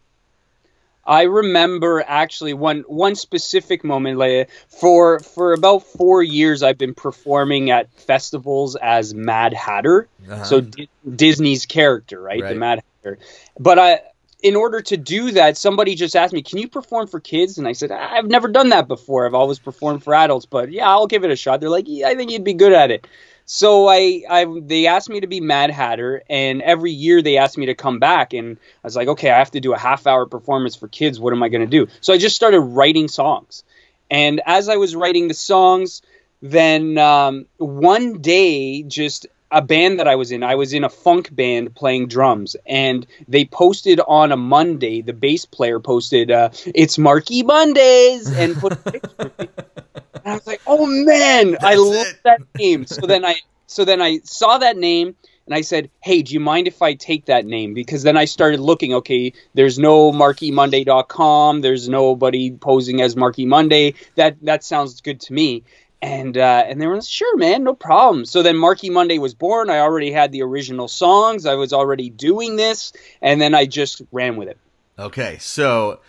I 1.06 1.24
remember 1.24 2.04
actually 2.06 2.54
one 2.54 2.82
one 2.88 3.16
specific 3.16 3.84
moment. 3.84 4.18
Like 4.18 4.50
for 4.70 5.20
for 5.20 5.54
about 5.54 5.80
four 5.80 6.24
years, 6.24 6.64
I've 6.64 6.78
been 6.78 6.94
performing 6.94 7.72
at 7.72 7.92
festivals 8.00 8.76
as 8.78 9.14
Mad 9.14 9.54
Hatter. 9.54 10.08
Uh-huh. 10.30 10.44
so 10.44 10.62
Di- 10.62 10.90
Disney's 11.16 11.66
character, 11.66 12.22
right? 12.22 12.42
Right. 12.42 12.50
The 12.54 12.56
Mad 12.56 12.84
Hatter. 13.04 13.20
But 13.60 13.80
I, 13.80 14.00
in 14.44 14.58
order 14.58 14.82
to 14.82 14.98
do 14.98 15.32
that, 15.32 15.58
somebody 15.58 15.96
just 15.96 16.16
asked 16.16 16.34
me, 16.34 16.42
"Can 16.44 16.60
you 16.60 16.68
perform 16.68 17.08
for 17.08 17.20
kids?" 17.20 17.58
And 17.58 17.68
I 17.68 17.72
said, 17.72 17.92
"I've 17.92 18.28
never 18.28 18.50
done 18.50 18.70
that 18.70 18.90
before. 18.90 19.26
I've 19.26 19.34
always 19.34 19.58
performed 19.58 20.04
for 20.04 20.14
adults, 20.14 20.46
but 20.46 20.72
yeah, 20.72 20.90
I'll 20.90 21.08
give 21.08 21.24
it 21.24 21.32
a 21.32 21.36
shot." 21.36 21.62
They're 21.62 21.70
like, 21.70 21.86
"Yeah, 21.88 22.10
I 22.10 22.16
think 22.16 22.30
you'd 22.30 22.44
be 22.44 22.54
good 22.54 22.74
at 22.74 22.92
it." 22.92 23.08
So 23.46 23.88
I, 23.88 24.24
I, 24.30 24.46
they 24.62 24.88
asked 24.88 25.10
me 25.10 25.22
to 25.22 25.28
be 25.28 25.42
Mad 25.42 25.70
Hatter, 25.70 26.24
and 26.30 26.62
every 26.62 26.92
year 26.92 27.22
they 27.22 27.38
asked 27.38 27.58
me 27.58 27.66
to 27.68 27.76
come 27.76 28.00
back, 28.00 28.34
and 28.34 28.58
I 28.58 28.88
was 28.88 28.96
like, 28.96 29.08
"Okay, 29.08 29.32
I 29.32 29.40
have 29.40 29.52
to 29.52 29.62
do 29.62 29.74
a 29.74 29.78
half-hour 29.78 30.26
performance 30.28 30.76
for 30.76 30.88
kids. 30.90 31.20
What 31.20 31.34
am 31.34 31.42
I 31.42 31.50
going 31.50 31.62
to 31.62 31.68
do?" 31.68 31.88
So 32.02 32.14
I 32.14 32.18
just 32.18 32.36
started 32.36 32.60
writing 32.60 33.08
songs, 33.08 33.64
and 34.12 34.42
as 34.46 34.68
I 34.68 34.76
was 34.76 34.94
writing 34.94 35.30
the 35.30 35.34
songs, 35.34 36.02
then 36.42 36.98
um, 36.98 37.46
one 37.58 38.22
day, 38.22 38.84
just 38.84 39.28
a 39.54 39.62
band 39.62 40.00
that 40.00 40.08
I 40.08 40.16
was 40.16 40.32
in. 40.32 40.44
I 40.44 40.56
was 40.56 40.74
in 40.74 40.84
a 40.84 40.90
funk 40.90 41.34
band 41.34 41.76
playing 41.76 42.08
drums, 42.08 42.56
and 42.66 43.06
they 43.28 43.46
posted 43.46 44.02
on 44.08 44.32
a 44.32 44.38
Monday. 44.38 45.02
The 45.02 45.14
bass 45.14 45.46
player 45.46 45.80
posted, 45.80 46.32
uh, 46.32 46.50
"It's 46.66 46.98
Marky 46.98 47.44
Mondays," 47.44 48.28
and 48.36 48.56
put 48.56 48.74
a 48.74 48.76
picture. 48.78 49.32
And 49.38 50.26
I 50.26 50.34
was 50.34 50.48
like, 50.48 50.62
"Oh 50.68 50.86
man, 50.88 51.56
I 51.62 51.76
That's 51.76 51.80
love 51.80 52.08
it. 52.08 52.20
that 52.24 52.42
name." 52.58 52.86
So 52.88 53.06
then 53.06 53.24
I, 53.24 53.36
so 53.68 53.86
then 53.86 54.02
I 54.02 54.20
saw 54.24 54.58
that 54.58 54.76
name. 54.78 55.16
And 55.46 55.54
I 55.54 55.60
said, 55.60 55.90
"Hey, 56.02 56.22
do 56.22 56.34
you 56.34 56.40
mind 56.40 56.68
if 56.70 56.82
I 56.82 56.94
take 56.94 57.26
that 57.26 57.46
name?" 57.46 57.74
Because 57.74 58.04
then 58.04 58.16
I 58.16 58.24
started 58.24 58.62
looking. 58.62 58.94
Okay, 58.94 59.34
there's 59.54 59.78
no 59.78 60.14
MarkyMonday.com. 60.14 61.60
There's 61.60 61.90
nobody 61.90 62.52
posing 62.52 63.02
as 63.02 63.18
Marky 63.18 63.46
Monday. 63.46 63.96
That 64.16 64.38
that 64.44 64.64
sounds 64.64 65.02
good 65.02 65.20
to 65.22 65.34
me. 65.34 65.64
And 66.04 66.38
uh, 66.38 66.66
and 66.68 66.82
they 66.82 66.88
were 66.88 66.96
like, 66.96 67.06
sure, 67.06 67.38
man, 67.38 67.64
no 67.64 67.74
problem. 67.74 68.26
So 68.26 68.44
then 68.44 68.58
Marky 68.58 68.90
Monday 68.90 69.20
was 69.20 69.34
born. 69.34 69.70
I 69.70 69.80
already 69.80 70.12
had 70.12 70.34
the 70.34 70.42
original 70.42 70.90
songs. 70.90 71.46
I 71.46 71.56
was 71.56 71.72
already 71.72 72.10
doing 72.10 72.58
this, 72.58 72.92
and 73.22 73.40
then 73.40 73.56
I 73.56 73.66
just 73.66 74.02
ran 74.12 74.36
with 74.36 74.50
it. 74.50 74.58
Okay, 75.00 75.38
so 75.40 76.02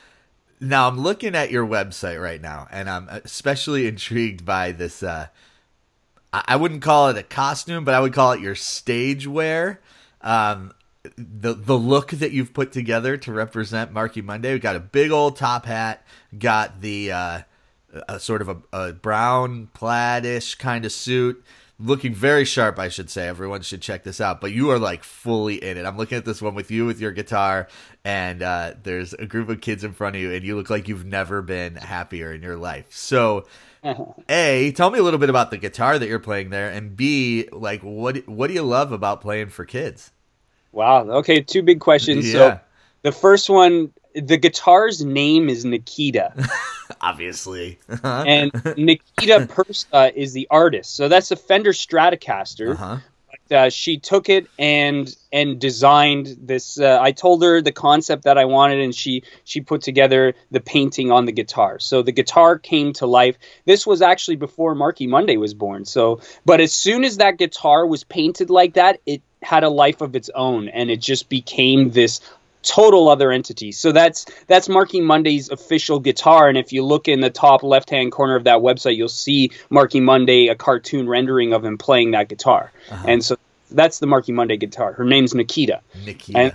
now 0.59 0.89
I'm 0.89 0.99
looking 0.99 1.37
at 1.37 1.53
your 1.53 1.65
website 1.65 2.21
right 2.21 2.43
now, 2.43 2.67
and 2.73 2.91
I'm 2.91 3.09
especially 3.09 3.87
intrigued 3.87 4.45
by 4.45 4.73
this. 4.73 5.01
Uh, 5.05 5.29
I 6.33 6.57
wouldn't 6.57 6.83
call 6.83 7.11
it 7.11 7.17
a 7.17 7.23
costume, 7.23 7.85
but 7.85 7.95
I 7.95 8.01
would 8.01 8.13
call 8.13 8.33
it 8.33 8.41
your 8.41 8.57
stage 8.57 9.29
wear. 9.29 9.81
Um, 10.23 10.73
the 11.17 11.55
the 11.55 11.79
look 11.79 12.11
that 12.11 12.33
you've 12.33 12.53
put 12.53 12.73
together 12.73 13.17
to 13.19 13.33
represent 13.33 13.93
Marky 13.93 14.23
Monday. 14.23 14.55
We 14.55 14.59
got 14.59 14.75
a 14.75 14.81
big 14.81 15.13
old 15.13 15.37
top 15.37 15.67
hat, 15.67 16.05
got 16.37 16.81
the 16.81 17.13
uh, 17.13 17.41
a 18.09 18.19
sort 18.21 18.43
of 18.43 18.49
a, 18.49 18.57
a 18.73 18.93
brown 18.93 19.69
plaid-ish 19.75 20.57
kind 20.57 20.85
of 20.85 20.93
suit, 20.93 21.45
looking 21.79 22.15
very 22.15 22.45
sharp. 22.45 22.79
I 22.79 22.89
should 22.89 23.11
say. 23.11 23.29
Everyone 23.29 23.63
should 23.63 23.83
check 23.83 24.05
this 24.05 24.21
out. 24.21 24.41
But 24.41 24.53
you 24.53 24.71
are 24.71 24.79
like 24.79 25.05
fully 25.05 25.63
in 25.63 25.77
it. 25.77 25.87
I'm 25.87 25.97
looking 25.97 26.19
at 26.19 26.25
this 26.25 26.43
one 26.43 26.55
with 26.55 26.71
you 26.71 26.87
with 26.87 27.01
your 27.01 27.13
guitar, 27.13 27.69
and 28.05 28.43
uh, 28.43 28.75
there's 28.83 29.13
a 29.15 29.27
group 29.27 29.49
of 29.49 29.61
kids 29.61 29.85
in 29.85 29.93
front 29.93 30.17
of 30.17 30.23
you, 30.23 30.33
and 30.33 30.45
you 30.45 30.57
look 30.57 30.71
like 30.71 30.89
you've 30.89 31.07
never 31.07 31.43
been 31.43 31.77
happier 31.77 32.33
in 32.33 32.43
your 32.43 32.57
life. 32.57 32.87
So. 32.91 33.47
A, 34.31 34.73
tell 34.73 34.89
me 34.89 34.99
a 34.99 35.03
little 35.03 35.21
bit 35.21 35.29
about 35.29 35.51
the 35.51 35.59
guitar 35.59 35.99
that 35.99 36.09
you're 36.09 36.19
playing 36.19 36.49
there, 36.49 36.71
and 36.71 36.97
B, 36.97 37.51
like 37.53 37.83
what 37.83 38.27
what 38.27 38.47
do 38.47 38.55
you 38.55 38.63
love 38.63 38.93
about 38.93 39.21
playing 39.21 39.51
for 39.51 39.67
kids? 39.67 40.11
Wow. 40.75 41.09
Okay, 41.19 41.41
two 41.41 41.63
big 41.63 41.81
questions. 41.81 42.27
Yeah. 42.27 42.33
So 42.33 42.61
the 43.03 43.13
first 43.13 43.49
one, 43.49 43.93
the 44.15 44.37
guitar's 44.37 45.05
name 45.05 45.49
is 45.49 45.65
Nikita. 45.65 46.33
Obviously, 47.05 47.79
and 48.03 48.51
Nikita 48.79 49.47
Persa 49.51 50.15
is 50.15 50.33
the 50.33 50.49
artist. 50.51 50.97
So 50.97 51.09
that's 51.09 51.31
a 51.31 51.37
Fender 51.37 51.73
Stratocaster. 51.73 52.73
uh-huh. 52.73 52.99
Uh, 53.51 53.69
she 53.69 53.99
took 53.99 54.31
it 54.31 54.47
and 54.59 55.15
and 55.31 55.61
designed 55.61 56.35
this. 56.41 56.81
Uh, 56.81 56.99
I 56.99 57.13
told 57.13 57.43
her 57.43 57.61
the 57.61 57.73
concept 57.73 58.23
that 58.25 58.39
I 58.39 58.47
wanted, 58.47 58.81
and 58.81 58.95
she 58.95 59.23
she 59.45 59.61
put 59.61 59.83
together 59.83 60.33
the 60.51 60.61
painting 60.61 61.13
on 61.13 61.27
the 61.27 61.33
guitar. 61.33 61.79
So 61.79 62.01
the 62.01 62.13
guitar 62.13 62.59
came 62.59 62.95
to 62.95 63.07
life. 63.07 63.37
This 63.67 63.87
was 63.87 64.01
actually 64.01 64.37
before 64.37 64.75
Marky 64.75 65.07
Monday 65.07 65.37
was 65.37 65.53
born. 65.53 65.85
So, 65.85 66.23
but 66.47 66.61
as 66.61 66.73
soon 66.73 67.05
as 67.05 67.19
that 67.19 67.37
guitar 67.37 67.87
was 67.87 68.03
painted 68.03 68.49
like 68.49 68.75
that, 68.75 69.01
it 69.05 69.21
had 69.43 69.63
a 69.63 69.69
life 69.69 70.01
of 70.01 70.17
its 70.17 70.31
own, 70.35 70.69
and 70.69 70.91
it 70.91 71.01
just 71.03 71.29
became 71.29 71.91
this 71.91 72.23
total 72.65 73.09
other 73.09 73.31
entity. 73.31 73.73
So 73.73 73.93
that's 73.93 74.27
that's 74.47 74.69
Marky 74.69 75.01
Monday's 75.01 75.51
official 75.51 76.01
guitar. 76.01 76.49
And 76.49 76.59
if 76.59 76.73
you 76.73 76.85
look 76.85 77.09
in 77.09 77.21
the 77.21 77.31
top 77.31 77.63
left 77.63 77.91
hand 77.91 78.13
corner 78.13 78.37
of 78.37 78.45
that 78.45 78.59
website, 78.59 78.97
you'll 78.97 79.09
see 79.09 79.51
Marky 79.71 80.01
Monday, 80.01 80.49
a 80.49 80.55
cartoon 80.55 81.09
rendering 81.09 81.53
of 81.53 81.65
him 81.65 81.79
playing 81.79 82.13
that 82.13 82.29
guitar. 82.29 82.73
And 83.07 83.25
so 83.25 83.37
that's 83.71 83.99
the 83.99 84.07
Marky 84.07 84.33
Monday 84.33 84.57
guitar. 84.57 84.93
Her 84.93 85.05
name's 85.05 85.35
Nikita. 85.35 85.81
Nikita. 86.05 86.39
And 86.39 86.53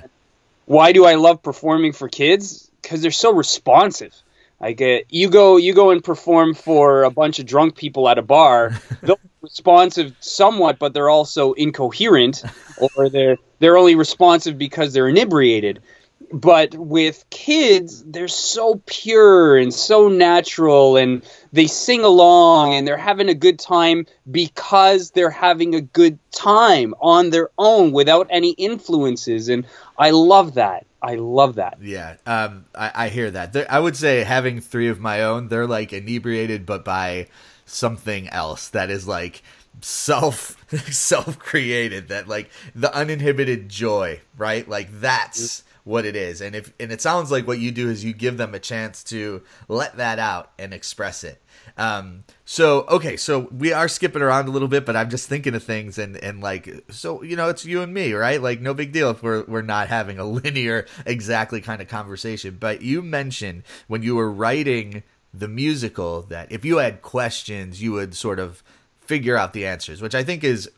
why 0.65 0.91
do 0.91 1.05
I 1.05 1.15
love 1.15 1.41
performing 1.41 1.93
for 1.93 2.09
kids? 2.09 2.69
Because 2.81 3.01
they're 3.01 3.11
so 3.11 3.33
responsive. 3.33 4.13
Like 4.59 4.81
uh, 4.81 4.99
you 5.09 5.29
go, 5.29 5.57
you 5.57 5.73
go 5.73 5.91
and 5.91 6.03
perform 6.03 6.53
for 6.53 7.03
a 7.03 7.11
bunch 7.11 7.39
of 7.39 7.45
drunk 7.45 7.75
people 7.75 8.09
at 8.09 8.17
a 8.17 8.21
bar. 8.21 8.73
They'll 9.01 9.15
be 9.15 9.29
responsive 9.41 10.15
somewhat, 10.19 10.79
but 10.79 10.93
they're 10.93 11.09
also 11.09 11.53
incoherent, 11.53 12.43
or 12.77 13.09
they're 13.09 13.37
they're 13.59 13.77
only 13.77 13.95
responsive 13.95 14.57
because 14.57 14.91
they're 14.91 15.07
inebriated. 15.07 15.81
But 16.31 16.75
with 16.75 17.25
kids, 17.29 18.03
they're 18.03 18.27
so 18.27 18.81
pure 18.85 19.57
and 19.57 19.73
so 19.73 20.09
natural, 20.09 20.97
and 20.97 21.23
they 21.51 21.67
sing 21.67 22.03
along 22.03 22.75
and 22.75 22.87
they're 22.87 22.97
having 22.97 23.29
a 23.29 23.33
good 23.33 23.57
time 23.59 24.05
because 24.29 25.11
they're 25.11 25.31
having 25.31 25.73
a 25.73 25.81
good 25.81 26.19
time 26.31 26.93
on 27.01 27.31
their 27.31 27.49
own 27.57 27.91
without 27.91 28.27
any 28.29 28.51
influences. 28.51 29.49
And 29.49 29.65
I 29.97 30.11
love 30.11 30.55
that. 30.55 30.85
I 31.01 31.15
love 31.15 31.55
that. 31.55 31.77
Yeah, 31.81 32.17
um, 32.25 32.65
I, 32.75 32.91
I 32.93 33.09
hear 33.09 33.31
that. 33.31 33.53
There, 33.53 33.65
I 33.69 33.79
would 33.79 33.95
say 33.95 34.23
having 34.23 34.59
three 34.59 34.89
of 34.89 34.99
my 34.99 35.23
own, 35.23 35.47
they're 35.47 35.67
like 35.67 35.93
inebriated, 35.93 36.65
but 36.65 36.83
by 36.83 37.27
something 37.65 38.27
else 38.29 38.69
that 38.69 38.89
is 38.89 39.07
like 39.07 39.41
self 39.81 40.57
self 40.91 41.39
created. 41.39 42.09
That 42.09 42.27
like 42.27 42.49
the 42.75 42.93
uninhibited 42.93 43.69
joy, 43.69 44.21
right? 44.37 44.67
Like 44.67 44.89
that's 44.99 45.63
what 45.89 46.05
it 46.05 46.15
is. 46.15 46.39
And 46.39 46.55
if 46.55 46.71
and 46.79 46.91
it 46.91 47.01
sounds 47.01 47.31
like 47.31 47.47
what 47.47 47.57
you 47.57 47.71
do 47.71 47.89
is 47.89 48.05
you 48.05 48.13
give 48.13 48.37
them 48.37 48.53
a 48.53 48.59
chance 48.59 49.03
to 49.05 49.41
let 49.67 49.97
that 49.97 50.19
out 50.19 50.51
and 50.59 50.71
express 50.71 51.23
it. 51.23 51.41
Um, 51.77 52.25
so 52.45 52.85
okay, 52.87 53.17
so 53.17 53.49
we 53.51 53.73
are 53.73 53.87
skipping 53.87 54.21
around 54.21 54.47
a 54.47 54.51
little 54.51 54.67
bit, 54.67 54.85
but 54.85 54.95
I'm 54.95 55.09
just 55.09 55.27
thinking 55.27 55.55
of 55.55 55.63
things 55.63 55.97
and 55.97 56.15
and 56.17 56.41
like 56.41 56.69
so 56.91 57.23
you 57.23 57.35
know 57.35 57.49
it's 57.49 57.65
you 57.65 57.81
and 57.81 57.91
me, 57.91 58.13
right? 58.13 58.39
Like 58.39 58.61
no 58.61 58.75
big 58.75 58.91
deal 58.91 59.09
if 59.09 59.23
we're 59.23 59.43
we're 59.45 59.63
not 59.63 59.87
having 59.87 60.19
a 60.19 60.25
linear 60.29 60.85
exactly 61.07 61.59
kind 61.59 61.81
of 61.81 61.87
conversation. 61.87 62.57
But 62.59 62.83
you 62.83 63.01
mentioned 63.01 63.63
when 63.87 64.03
you 64.03 64.15
were 64.15 64.31
writing 64.31 65.01
the 65.33 65.47
musical 65.47 66.21
that 66.23 66.51
if 66.51 66.63
you 66.63 66.77
had 66.77 67.01
questions, 67.01 67.81
you 67.81 67.93
would 67.93 68.13
sort 68.13 68.39
of 68.39 68.61
figure 68.99 69.35
out 69.35 69.53
the 69.53 69.65
answers, 69.65 70.03
which 70.03 70.13
I 70.13 70.23
think 70.23 70.43
is 70.43 70.69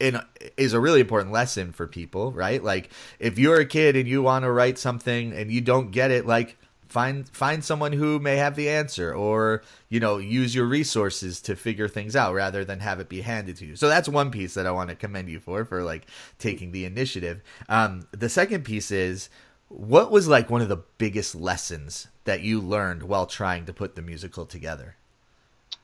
in 0.00 0.20
is 0.56 0.72
a 0.72 0.80
really 0.80 1.00
important 1.00 1.32
lesson 1.32 1.72
for 1.72 1.86
people, 1.86 2.32
right? 2.32 2.62
Like 2.62 2.90
if 3.18 3.38
you're 3.38 3.60
a 3.60 3.66
kid 3.66 3.96
and 3.96 4.08
you 4.08 4.22
want 4.22 4.44
to 4.44 4.50
write 4.50 4.78
something 4.78 5.32
and 5.32 5.50
you 5.50 5.60
don't 5.60 5.90
get 5.90 6.10
it, 6.10 6.26
like 6.26 6.56
find 6.88 7.28
find 7.28 7.64
someone 7.64 7.92
who 7.92 8.18
may 8.18 8.36
have 8.36 8.56
the 8.56 8.68
answer 8.68 9.12
or 9.12 9.62
you 9.88 9.98
know 9.98 10.18
use 10.18 10.54
your 10.54 10.66
resources 10.66 11.40
to 11.40 11.56
figure 11.56 11.88
things 11.88 12.14
out 12.14 12.34
rather 12.34 12.64
than 12.64 12.80
have 12.80 13.00
it 13.00 13.08
be 13.08 13.22
handed 13.22 13.56
to 13.56 13.64
you 13.66 13.74
so 13.74 13.88
that's 13.88 14.08
one 14.08 14.30
piece 14.30 14.54
that 14.54 14.66
i 14.66 14.70
want 14.70 14.90
to 14.90 14.94
commend 14.94 15.28
you 15.28 15.40
for 15.40 15.64
for 15.64 15.82
like 15.82 16.06
taking 16.38 16.70
the 16.70 16.84
initiative 16.84 17.42
um, 17.68 18.06
the 18.12 18.28
second 18.28 18.64
piece 18.64 18.92
is 18.92 19.28
what 19.68 20.12
was 20.12 20.28
like 20.28 20.50
one 20.50 20.60
of 20.60 20.68
the 20.68 20.84
biggest 20.98 21.34
lessons 21.34 22.06
that 22.24 22.42
you 22.42 22.60
learned 22.60 23.02
while 23.02 23.26
trying 23.26 23.64
to 23.64 23.72
put 23.72 23.96
the 23.96 24.02
musical 24.02 24.46
together 24.46 24.94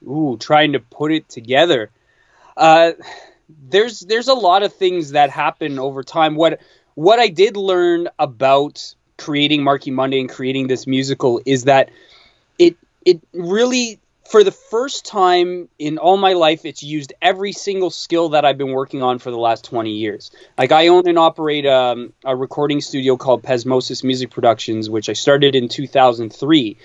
Ooh, 0.07 0.37
trying 0.39 0.73
to 0.73 0.81
put 0.81 1.13
it 1.13 1.29
together. 1.29 1.91
Uh, 2.57 2.93
there's 3.69 4.01
there's 4.01 4.29
a 4.29 4.35
lot 4.35 4.63
of 4.63 4.75
things 4.75 5.13
that 5.13 5.31
happen 5.31 5.79
over 5.79 6.03
time. 6.03 6.35
What 6.35 6.61
what 6.95 7.19
I 7.19 7.29
did 7.29 7.57
learn 7.57 8.09
about 8.19 8.95
creating 9.17 9.63
Marky 9.63 9.91
Monday 9.91 10.21
and 10.21 10.29
creating 10.29 10.67
this 10.67 10.87
musical 10.87 11.41
is 11.45 11.65
that 11.65 11.91
it 12.59 12.77
it 13.05 13.21
really 13.33 14.01
for 14.31 14.45
the 14.45 14.53
first 14.53 15.07
time 15.07 15.69
in 15.79 15.99
all 15.99 16.17
my 16.17 16.35
life 16.35 16.65
it's 16.65 16.83
used 16.83 17.13
every 17.21 17.53
single 17.53 17.91
skill 17.91 18.31
that 18.31 18.45
I've 18.45 18.59
been 18.59 18.73
working 18.73 19.03
on 19.03 19.19
for 19.19 19.31
the 19.31 19.39
last 19.39 19.65
20 19.65 19.91
years. 19.91 20.31
Like 20.57 20.73
I 20.73 20.89
own 20.89 21.09
and 21.09 21.19
operate 21.19 21.67
um, 21.67 22.13
a 22.25 22.37
recording 22.37 22.81
studio 22.81 23.17
called 23.17 23.43
Pesmosis 23.43 24.05
Music 24.05 24.31
Productions 24.31 24.89
which 24.89 25.09
I 25.09 25.15
started 25.15 25.55
in 25.55 25.69
2003 25.69 26.77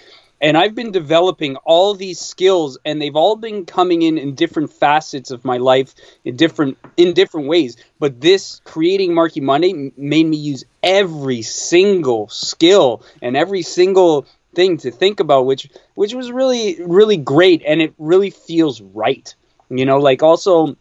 and 0.46 0.56
I've 0.56 0.76
been 0.76 0.92
developing 0.92 1.56
all 1.56 1.96
these 1.96 2.20
skills, 2.20 2.78
and 2.86 3.02
they've 3.02 3.16
all 3.16 3.36
been 3.36 3.66
coming 3.66 4.04
in 4.04 4.20
in 4.20 4.36
different 4.36 4.72
facets 4.72 5.32
of 5.32 5.44
my 5.44 5.58
life, 5.58 5.96
in 6.24 6.36
different 6.36 6.78
in 6.98 7.14
different 7.14 7.48
ways. 7.48 7.78
But 7.98 8.22
this 8.22 8.62
creating 8.64 9.16
Marky 9.16 9.42
Monday 9.42 9.92
made 9.98 10.28
me 10.28 10.38
use 10.38 10.64
every 10.84 11.42
single 11.42 12.30
skill 12.30 13.02
and 13.24 13.36
every 13.36 13.64
single 13.64 14.28
thing 14.54 14.78
to 14.78 14.92
think 14.92 15.20
about, 15.20 15.48
which 15.48 15.68
which 15.96 16.14
was 16.14 16.32
really 16.32 16.78
really 16.80 17.18
great, 17.18 17.64
and 17.66 17.82
it 17.82 17.96
really 17.98 18.30
feels 18.30 18.82
right. 18.82 19.34
You 19.70 19.88
know, 19.88 19.98
like 19.98 20.22
also 20.22 20.78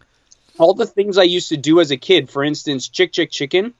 all 0.58 0.74
the 0.74 0.86
things 0.86 1.16
I 1.16 1.22
used 1.22 1.48
to 1.48 1.56
do 1.56 1.80
as 1.80 1.90
a 1.90 1.96
kid. 1.96 2.28
For 2.28 2.44
instance, 2.44 2.90
Chick 2.90 3.12
Chick 3.12 3.30
Chicken 3.30 3.72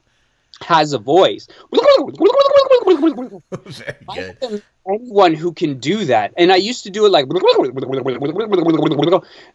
has 0.63 0.95
a 0.95 0.99
voice. 0.99 1.47
very 3.51 3.97
I 4.09 4.15
good 4.15 4.39
haven't, 4.41 4.65
anyone 4.89 5.35
who 5.35 5.53
can 5.53 5.79
do 5.79 6.05
that. 6.07 6.35
And 6.37 6.53
I 6.53 6.57
used 6.57 6.85
to 6.85 6.91
do 6.91 7.07
it 7.07 7.11
like, 7.11 7.27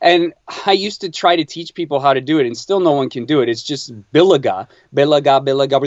and 0.01 0.33
I 0.65 0.71
used 0.71 1.01
to 1.01 1.09
try 1.09 1.35
to 1.35 1.45
teach 1.45 1.73
people 1.73 1.99
how 1.99 2.13
to 2.13 2.21
do 2.21 2.39
it, 2.39 2.45
and 2.45 2.57
still 2.57 2.79
no 2.79 2.91
one 2.91 3.09
can 3.09 3.25
do 3.25 3.41
it. 3.41 3.49
It's 3.49 3.63
just 3.63 3.93
bilaga, 4.11 4.67
bilaga, 4.93 5.43
bilaga. 5.43 5.79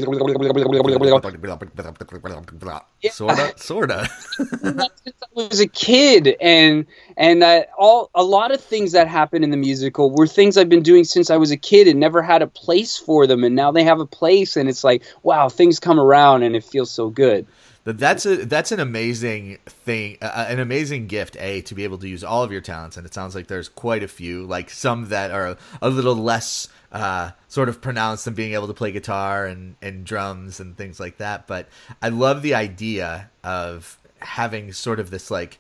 Sorta, 3.11 3.53
sorta. 3.57 4.09
I 4.39 4.89
was 5.35 5.59
a 5.59 5.67
kid, 5.67 6.37
and 6.41 6.87
and 7.17 7.43
uh, 7.43 7.65
all 7.77 8.11
a 8.15 8.23
lot 8.23 8.53
of 8.53 8.61
things 8.61 8.93
that 8.93 9.09
happen 9.09 9.43
in 9.43 9.51
the 9.51 9.57
musical 9.57 10.15
were 10.15 10.29
things 10.29 10.57
I've 10.57 10.69
been 10.69 10.85
doing 10.85 11.03
since 11.03 11.29
I 11.29 11.37
was 11.37 11.51
a 11.51 11.57
kid 11.57 11.89
and 11.89 11.99
never 11.99 12.23
had 12.23 12.43
a 12.43 12.47
place 12.47 12.97
for 12.97 13.27
them, 13.27 13.43
and 13.43 13.57
now 13.57 13.73
they 13.73 13.83
have 13.83 13.99
a 13.99 14.07
place, 14.07 14.57
and 14.57 14.69
it's 14.69 14.85
like, 14.85 15.03
wow, 15.25 15.49
things 15.49 15.81
come 15.81 15.99
around, 15.99 16.45
and 16.45 16.55
it 16.55 16.63
feels 16.63 16.93
so 16.93 17.11
good. 17.11 17.45
That's 17.85 18.25
a 18.27 18.45
that's 18.47 18.71
an 18.71 18.79
amazing 18.79 19.59
thing, 19.67 20.19
uh, 20.23 20.47
an 20.49 20.61
amazing 20.61 21.09
gift. 21.09 21.37
A 21.41 21.63
to 21.63 21.75
be 21.75 21.83
able 21.83 21.99
to 21.99 22.09
use 22.09 22.23
all 22.23 22.45
of 22.45 22.53
your 22.53 22.61
talents, 22.61 22.97
and 22.97 23.05
it 23.05 23.13
sounds 23.13 23.35
like 23.35 23.49
there's 23.49 23.69
quite 23.69 24.05
a 24.05 24.09
few, 24.09 24.45
like 24.45 24.71
some 24.71 25.09
that 25.09 25.33
are 25.33 25.57
a 25.81 25.91
little 25.91 26.15
less 26.15 26.69
uh, 26.93 27.33
sort 27.49 27.69
of 27.69 27.81
pronounced 27.81 28.25
than 28.25 28.35
being 28.35 28.55
able 28.55 28.69
to 28.69 28.75
play 28.75 28.93
guitar 28.93 29.47
and 29.47 29.75
and 29.83 30.05
drums 30.05 30.61
and 30.61 30.77
things 30.77 31.01
like 31.01 31.17
that. 31.17 31.49
But 31.49 31.69
I 32.01 32.11
love 32.11 32.43
the 32.43 32.55
idea 32.55 33.31
of 33.43 33.99
having 34.21 34.73
sort 34.73 35.01
of 35.01 35.11
this 35.11 35.29
like, 35.29 35.59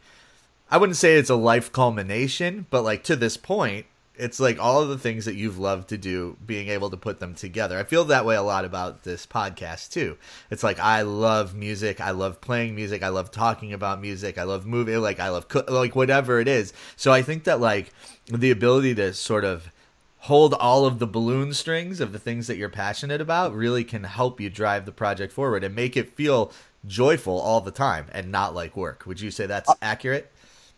I 0.70 0.76
wouldn't 0.76 0.96
say 0.96 1.16
it's 1.16 1.30
a 1.30 1.34
life 1.34 1.72
culmination, 1.72 2.66
but 2.70 2.82
like 2.82 3.02
to 3.04 3.16
this 3.16 3.36
point, 3.36 3.86
it's 4.14 4.38
like 4.38 4.58
all 4.58 4.82
of 4.82 4.88
the 4.88 4.98
things 4.98 5.24
that 5.24 5.34
you've 5.34 5.58
loved 5.58 5.88
to 5.88 5.96
do 5.96 6.36
being 6.44 6.68
able 6.68 6.90
to 6.90 6.96
put 6.96 7.18
them 7.18 7.34
together. 7.34 7.78
I 7.78 7.84
feel 7.84 8.04
that 8.04 8.26
way 8.26 8.36
a 8.36 8.42
lot 8.42 8.64
about 8.64 9.04
this 9.04 9.26
podcast 9.26 9.90
too. 9.90 10.18
It's 10.50 10.62
like 10.62 10.78
i 10.78 11.02
love 11.02 11.54
music. 11.54 12.00
I 12.00 12.10
love 12.10 12.40
playing 12.40 12.74
music. 12.74 13.02
I 13.02 13.08
love 13.08 13.30
talking 13.30 13.72
about 13.72 14.00
music. 14.00 14.38
I 14.38 14.42
love 14.42 14.66
moving 14.66 15.00
like 15.00 15.20
i 15.20 15.28
love 15.30 15.48
co- 15.48 15.64
like 15.68 15.96
whatever 15.96 16.40
it 16.40 16.48
is. 16.48 16.72
So 16.96 17.12
i 17.12 17.22
think 17.22 17.44
that 17.44 17.60
like 17.60 17.92
the 18.26 18.50
ability 18.50 18.94
to 18.96 19.14
sort 19.14 19.44
of 19.44 19.70
hold 20.18 20.54
all 20.54 20.86
of 20.86 21.00
the 21.00 21.06
balloon 21.06 21.52
strings 21.52 22.00
of 22.00 22.12
the 22.12 22.18
things 22.18 22.46
that 22.46 22.56
you're 22.56 22.68
passionate 22.68 23.20
about 23.20 23.52
really 23.54 23.82
can 23.82 24.04
help 24.04 24.40
you 24.40 24.48
drive 24.48 24.86
the 24.86 24.92
project 24.92 25.32
forward 25.32 25.64
and 25.64 25.74
make 25.74 25.96
it 25.96 26.14
feel 26.14 26.52
joyful 26.86 27.40
all 27.40 27.60
the 27.60 27.70
time 27.70 28.06
and 28.12 28.30
not 28.30 28.54
like 28.54 28.76
work. 28.76 29.04
Would 29.06 29.20
you 29.20 29.30
say 29.30 29.46
that's 29.46 29.68
uh, 29.68 29.74
accurate 29.82 30.31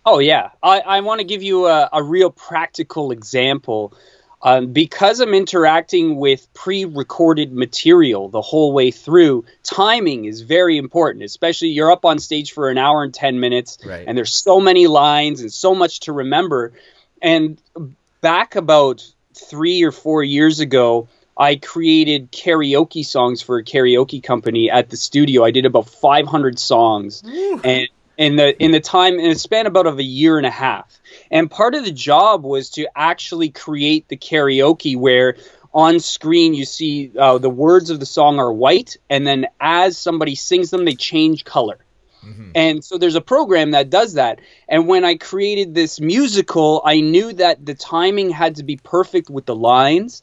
Oh 0.06 0.18
yeah, 0.18 0.50
I, 0.62 0.80
I 0.80 1.00
want 1.00 1.20
to 1.20 1.25
give 1.25 1.42
you 1.42 1.66
a, 1.66 1.88
a 1.92 2.02
real 2.02 2.30
practical 2.30 3.11
example. 3.11 3.94
Um, 4.42 4.75
because 4.75 5.20
I'm 5.20 5.32
interacting 5.32 6.16
with 6.16 6.52
pre-recorded 6.52 7.54
material 7.54 8.28
the 8.28 8.42
whole 8.42 8.75
way 8.75 8.90
through, 8.90 9.46
timing 9.62 10.26
is 10.26 10.42
very 10.42 10.76
important. 10.76 11.25
Especially 11.25 11.68
you're 11.68 11.90
up 11.90 12.04
on 12.04 12.18
stage 12.18 12.52
for 12.52 12.68
an 12.68 12.76
hour 12.76 13.02
and 13.02 13.14
ten 13.14 13.40
minutes, 13.40 13.78
Right. 13.87 14.04
and 14.06 14.18
there's 14.18 14.34
so 14.34 14.61
many 14.61 14.87
lines 14.87 15.40
and 15.40 15.50
so 15.50 15.75
much 15.75 16.00
to 16.00 16.12
remember. 16.12 16.75
And 17.23 17.58
back 18.20 18.54
about 18.54 19.02
three 19.32 19.82
or 19.82 19.92
four 19.92 20.23
years 20.23 20.61
ago, 20.61 21.08
I 21.38 21.56
created 21.56 22.30
karaoke 22.30 23.04
songs 23.04 23.40
for 23.40 23.56
a 23.56 23.64
karaoke 23.64 24.23
company 24.23 24.70
at 24.70 24.90
the 24.90 24.99
studio. 24.99 25.42
I 25.42 25.52
did 25.52 25.64
about 25.64 25.88
500 25.88 26.58
songs, 26.58 27.23
and 27.64 27.88
in 28.16 28.37
the 28.37 28.62
in 28.62 28.71
the 28.71 28.80
time 28.80 29.18
in 29.18 29.30
a 29.30 29.35
span 29.35 29.66
about 29.66 29.87
of 29.87 29.99
a 29.99 30.04
year 30.04 30.38
and 30.38 30.47
a 30.47 30.50
half. 30.50 30.99
And 31.30 31.50
part 31.50 31.75
of 31.75 31.85
the 31.85 31.92
job 31.92 32.44
was 32.44 32.71
to 32.71 32.88
actually 32.94 33.50
create 33.50 34.09
the 34.09 34.16
karaoke 34.16 34.97
where 34.97 35.37
on 35.73 35.99
screen 36.00 36.54
you 36.54 36.64
see 36.64 37.11
uh, 37.18 37.38
the 37.38 37.50
words 37.50 37.90
of 37.90 37.99
the 37.99 38.06
song 38.06 38.38
are 38.38 38.52
white, 38.52 38.97
and 39.11 39.26
then 39.26 39.47
as 39.61 39.99
somebody 39.99 40.37
sings 40.37 40.71
them, 40.71 40.85
they 40.85 40.94
change 40.94 41.44
color. 41.44 41.78
And 42.54 42.85
so 42.85 42.97
there's 42.97 43.16
a 43.16 43.21
program 43.21 43.73
that 43.73 43.90
does 43.90 44.14
that. 44.14 44.40
And 44.66 44.88
when 44.88 45.04
I 45.04 45.16
created 45.16 45.75
this 45.75 46.00
musical, 46.00 46.80
I 46.85 47.00
knew 47.00 47.35
that 47.35 47.66
the 47.66 47.75
timing 47.75 48.30
had 48.30 48.56
to 48.56 48.62
be 48.62 48.76
perfect 48.76 49.28
with 49.28 49.44
the 49.44 49.54
lines. 49.54 50.23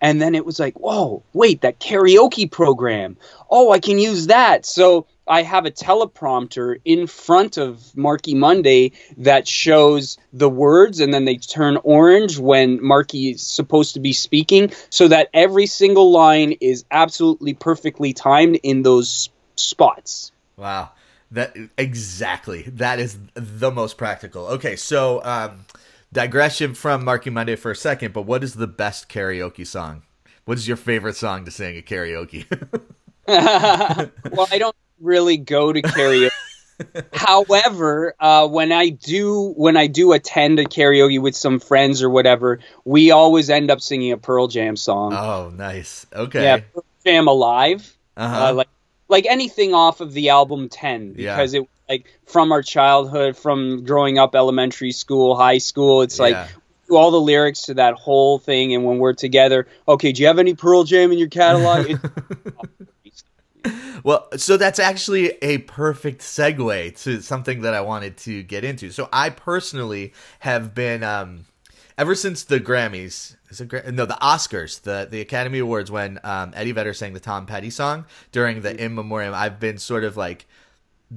And 0.00 0.20
then 0.20 0.34
it 0.34 0.46
was 0.46 0.58
like, 0.58 0.80
whoa, 0.80 1.22
wait, 1.32 1.60
that 1.60 1.78
karaoke 1.78 2.50
program. 2.50 3.16
Oh, 3.50 3.70
I 3.70 3.80
can 3.80 3.98
use 3.98 4.28
that. 4.28 4.64
So 4.64 5.06
I 5.26 5.42
have 5.42 5.66
a 5.66 5.70
teleprompter 5.70 6.80
in 6.84 7.06
front 7.06 7.56
of 7.56 7.96
Marky 7.96 8.34
Monday 8.34 8.92
that 9.18 9.46
shows 9.46 10.18
the 10.32 10.48
words 10.48 11.00
and 11.00 11.14
then 11.14 11.24
they 11.24 11.36
turn 11.36 11.78
orange 11.84 12.38
when 12.38 12.84
Marky 12.84 13.30
is 13.30 13.42
supposed 13.42 13.94
to 13.94 14.00
be 14.00 14.12
speaking 14.12 14.72
so 14.90 15.08
that 15.08 15.28
every 15.32 15.66
single 15.66 16.10
line 16.10 16.52
is 16.60 16.84
absolutely 16.90 17.54
perfectly 17.54 18.12
timed 18.12 18.58
in 18.62 18.82
those 18.82 19.30
spots. 19.56 20.32
Wow. 20.56 20.90
That 21.30 21.56
exactly. 21.78 22.62
That 22.64 22.98
is 22.98 23.18
the 23.34 23.70
most 23.70 23.96
practical. 23.96 24.46
Okay, 24.48 24.76
so 24.76 25.22
um 25.24 25.64
digression 26.12 26.74
from 26.74 27.04
Marky 27.04 27.30
Monday 27.30 27.56
for 27.56 27.70
a 27.70 27.76
second, 27.76 28.12
but 28.12 28.22
what 28.22 28.44
is 28.44 28.54
the 28.54 28.66
best 28.66 29.08
karaoke 29.08 29.66
song? 29.66 30.02
What 30.44 30.58
is 30.58 30.66
your 30.66 30.76
favorite 30.76 31.16
song 31.16 31.44
to 31.44 31.50
sing 31.50 31.78
at 31.78 31.86
karaoke? 31.86 32.44
well, 33.28 34.48
I 34.50 34.58
don't 34.58 34.74
really 35.02 35.36
go 35.36 35.72
to 35.72 35.82
karaoke. 35.82 36.30
However, 37.12 38.14
uh, 38.18 38.48
when 38.48 38.72
I 38.72 38.88
do 38.88 39.52
when 39.56 39.76
I 39.76 39.86
do 39.86 40.12
attend 40.12 40.58
a 40.58 40.64
karaoke 40.64 41.20
with 41.20 41.36
some 41.36 41.60
friends 41.60 42.02
or 42.02 42.10
whatever, 42.10 42.60
we 42.84 43.10
always 43.10 43.50
end 43.50 43.70
up 43.70 43.80
singing 43.80 44.12
a 44.12 44.16
Pearl 44.16 44.48
Jam 44.48 44.76
song. 44.76 45.12
oh, 45.12 45.50
nice. 45.54 46.06
Okay. 46.12 46.42
Yeah, 46.42 46.60
Pearl 46.72 46.84
Jam 47.04 47.28
Alive. 47.28 47.96
Uh-huh. 48.16 48.46
Uh, 48.48 48.52
like 48.54 48.68
like 49.08 49.26
anything 49.26 49.74
off 49.74 50.00
of 50.00 50.12
the 50.12 50.30
album 50.30 50.68
10 50.70 51.16
Yeah. 51.18 51.36
because 51.36 51.52
it 51.54 51.68
like 51.88 52.06
from 52.26 52.50
our 52.52 52.62
childhood 52.62 53.36
from 53.36 53.84
growing 53.84 54.18
up 54.18 54.34
elementary 54.34 54.92
school 54.92 55.36
high 55.36 55.58
school 55.58 56.00
it's 56.02 56.18
like 56.18 56.32
Yeah. 56.32 56.48
all 56.90 57.10
the 57.10 57.20
lyrics 57.20 57.62
to 57.62 57.74
that 57.74 57.94
whole 57.94 58.38
thing 58.38 58.74
and 58.74 58.84
when 58.84 58.98
we're 58.98 59.12
together 59.12 59.66
okay 59.86 60.12
do 60.12 60.22
you 60.22 60.28
have 60.28 60.38
any 60.38 60.54
pearl 60.54 60.84
jam 60.84 61.12
in 61.12 61.18
your 61.18 61.28
catalog 61.28 61.90
It's- 61.90 63.01
Well, 64.04 64.28
so 64.36 64.56
that's 64.56 64.78
actually 64.78 65.30
a 65.42 65.58
perfect 65.58 66.22
segue 66.22 67.00
to 67.02 67.20
something 67.22 67.62
that 67.62 67.74
I 67.74 67.80
wanted 67.82 68.16
to 68.18 68.42
get 68.42 68.64
into. 68.64 68.90
So 68.90 69.08
I 69.12 69.30
personally 69.30 70.12
have 70.40 70.74
been 70.74 71.04
um 71.04 71.46
ever 71.96 72.14
since 72.14 72.44
the 72.44 72.58
Grammys, 72.58 73.36
is 73.48 73.60
it 73.60 73.94
no, 73.94 74.06
the 74.06 74.18
Oscars, 74.20 74.82
the 74.82 75.06
the 75.10 75.20
Academy 75.20 75.60
Awards 75.60 75.90
when 75.90 76.18
um 76.24 76.52
Eddie 76.56 76.72
Vedder 76.72 76.94
sang 76.94 77.12
the 77.12 77.20
Tom 77.20 77.46
Petty 77.46 77.70
song 77.70 78.06
during 78.32 78.62
the 78.62 78.74
In 78.82 78.94
Memoriam, 78.94 79.34
I've 79.34 79.60
been 79.60 79.78
sort 79.78 80.04
of 80.04 80.16
like 80.16 80.46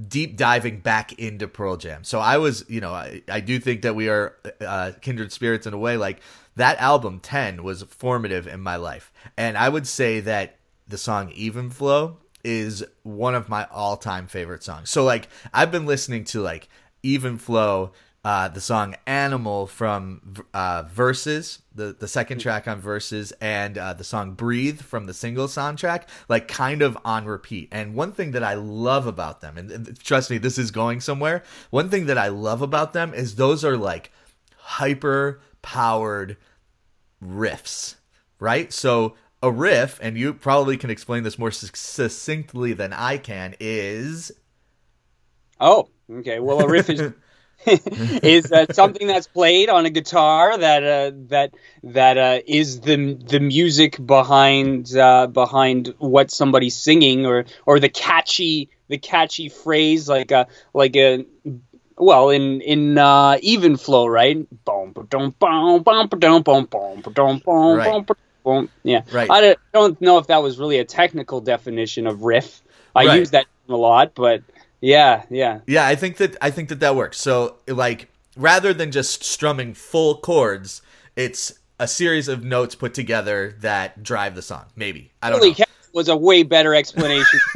deep 0.07 0.37
diving 0.37 0.79
back 0.81 1.13
into 1.13 1.47
Pearl 1.47 1.77
Jam. 1.77 2.03
So 2.03 2.19
I 2.19 2.37
was, 2.37 2.65
you 2.67 2.81
know, 2.81 2.93
I, 2.93 3.21
I 3.29 3.39
do 3.39 3.59
think 3.59 3.83
that 3.83 3.95
we 3.95 4.09
are 4.09 4.35
uh, 4.59 4.91
kindred 5.01 5.31
spirits 5.31 5.65
in 5.65 5.73
a 5.73 5.77
way. 5.77 5.95
Like 5.95 6.19
that 6.55 6.77
album 6.79 7.19
10 7.19 7.63
was 7.63 7.83
formative 7.83 8.45
in 8.45 8.59
my 8.59 8.75
life. 8.75 9.11
And 9.37 9.57
I 9.57 9.69
would 9.69 9.87
say 9.87 10.19
that 10.19 10.57
the 10.87 10.97
song 10.97 11.31
Even 11.31 11.69
Flow 11.69 12.17
is 12.45 12.85
one 13.03 13.35
of 13.35 13.49
my 13.49 13.65
all 13.71 13.97
time 13.97 14.27
favorite 14.27 14.63
songs. 14.63 14.89
So 14.89 15.03
like 15.03 15.27
I've 15.53 15.71
been 15.71 15.85
listening 15.85 16.23
to 16.25 16.41
like 16.41 16.69
Even 17.03 17.37
Flow, 17.37 17.91
uh, 18.23 18.47
the 18.47 18.61
song 18.61 18.95
Animal 19.05 19.67
from 19.67 20.43
uh, 20.53 20.83
Versus, 20.91 21.61
the, 21.73 21.95
the 21.99 22.07
second 22.07 22.39
track 22.39 22.67
on 22.67 22.79
Versus, 22.79 23.31
and 23.41 23.77
uh, 23.77 23.93
the 23.93 24.03
song 24.03 24.33
Breathe 24.33 24.81
from 24.81 25.05
the 25.05 25.13
Singles 25.13 25.55
soundtrack, 25.55 26.03
like 26.29 26.47
kind 26.47 26.81
of 26.81 26.97
on 27.03 27.25
repeat. 27.25 27.69
And 27.71 27.93
one 27.93 28.13
thing 28.13 28.31
that 28.31 28.43
I 28.43 28.55
love 28.55 29.05
about 29.05 29.41
them, 29.41 29.57
and, 29.57 29.69
and 29.69 29.99
trust 29.99 30.31
me, 30.31 30.37
this 30.37 30.57
is 30.57 30.71
going 30.71 31.01
somewhere. 31.01 31.43
One 31.69 31.89
thing 31.89 32.05
that 32.07 32.17
I 32.17 32.29
love 32.29 32.61
about 32.61 32.93
them 32.93 33.13
is 33.13 33.35
those 33.35 33.63
are 33.63 33.77
like 33.77 34.11
hyper 34.57 35.39
powered 35.61 36.37
riffs, 37.23 37.95
right? 38.39 38.73
So 38.73 39.15
a 39.45 39.51
riff, 39.51 39.99
and 40.01 40.17
you 40.17 40.33
probably 40.33 40.75
can 40.75 40.89
explain 40.89 41.23
this 41.23 41.37
more 41.37 41.51
succinctly 41.51 42.73
than 42.73 42.91
I 42.91 43.17
can, 43.17 43.55
is 43.59 44.31
oh 45.59 45.89
okay. 46.11 46.39
Well 46.39 46.61
a 46.61 46.67
riff 46.67 46.89
is 46.89 47.13
is 47.65 48.51
uh, 48.51 48.65
something 48.73 49.07
that's 49.07 49.27
played 49.27 49.69
on 49.69 49.85
a 49.85 49.89
guitar 49.89 50.57
that 50.57 50.83
uh, 50.83 51.11
that 51.29 51.53
that 51.83 52.17
uh, 52.17 52.39
is 52.47 52.81
the 52.81 53.13
the 53.13 53.39
music 53.39 54.03
behind 54.03 54.95
uh, 54.97 55.27
behind 55.27 55.93
what 55.99 56.31
somebody's 56.31 56.75
singing 56.75 57.25
or 57.25 57.45
or 57.67 57.79
the 57.79 57.89
catchy 57.89 58.69
the 58.87 58.97
catchy 58.97 59.49
phrase 59.49 60.09
like 60.09 60.31
a 60.31 60.47
like 60.73 60.95
a 60.95 61.25
well 61.97 62.29
in 62.31 62.61
in 62.61 62.97
uh, 62.97 63.37
even 63.41 63.77
flow 63.77 64.07
right? 64.07 64.37
Boom 64.65 64.91
ba-dum, 64.91 65.35
boom 65.39 65.83
boom 65.83 66.07
boom 66.07 66.41
boom 66.41 66.65
boom 66.65 67.41
boom 67.45 68.05
yeah 68.83 69.01
Right. 69.11 69.29
I 69.29 69.41
don't, 69.41 69.59
don't 69.73 70.01
know 70.01 70.17
if 70.17 70.27
that 70.27 70.41
was 70.43 70.57
really 70.59 70.79
a 70.79 70.85
technical 70.85 71.41
definition 71.41 72.07
of 72.07 72.23
riff 72.23 72.61
I 72.95 73.05
Right. 73.05 73.19
use 73.19 73.31
that 73.31 73.45
a 73.69 73.75
lot 73.75 74.13
but 74.15 74.41
yeah 74.81 75.23
yeah 75.29 75.59
Yeah, 75.67 75.87
I 75.87 75.95
think 75.95 76.17
that 76.17 76.35
I 76.41 76.51
think 76.51 76.69
that 76.69 76.79
that 76.81 76.95
works. 76.95 77.19
So 77.19 77.55
like 77.67 78.09
rather 78.37 78.73
than 78.73 78.91
just 78.91 79.23
strumming 79.23 79.73
full 79.73 80.17
chords, 80.17 80.81
it's 81.15 81.53
a 81.79 81.87
series 81.87 82.27
of 82.27 82.43
notes 82.43 82.75
put 82.75 82.93
together 82.93 83.55
that 83.61 84.03
drive 84.03 84.35
the 84.35 84.41
song. 84.41 84.65
Maybe 84.75 85.11
I 85.23 85.29
don't 85.29 85.39
Holy 85.39 85.51
know. 85.51 85.55
cow, 85.55 85.65
was 85.93 86.09
a 86.09 86.15
way 86.17 86.43
better 86.43 86.75
explanation. 86.75 87.39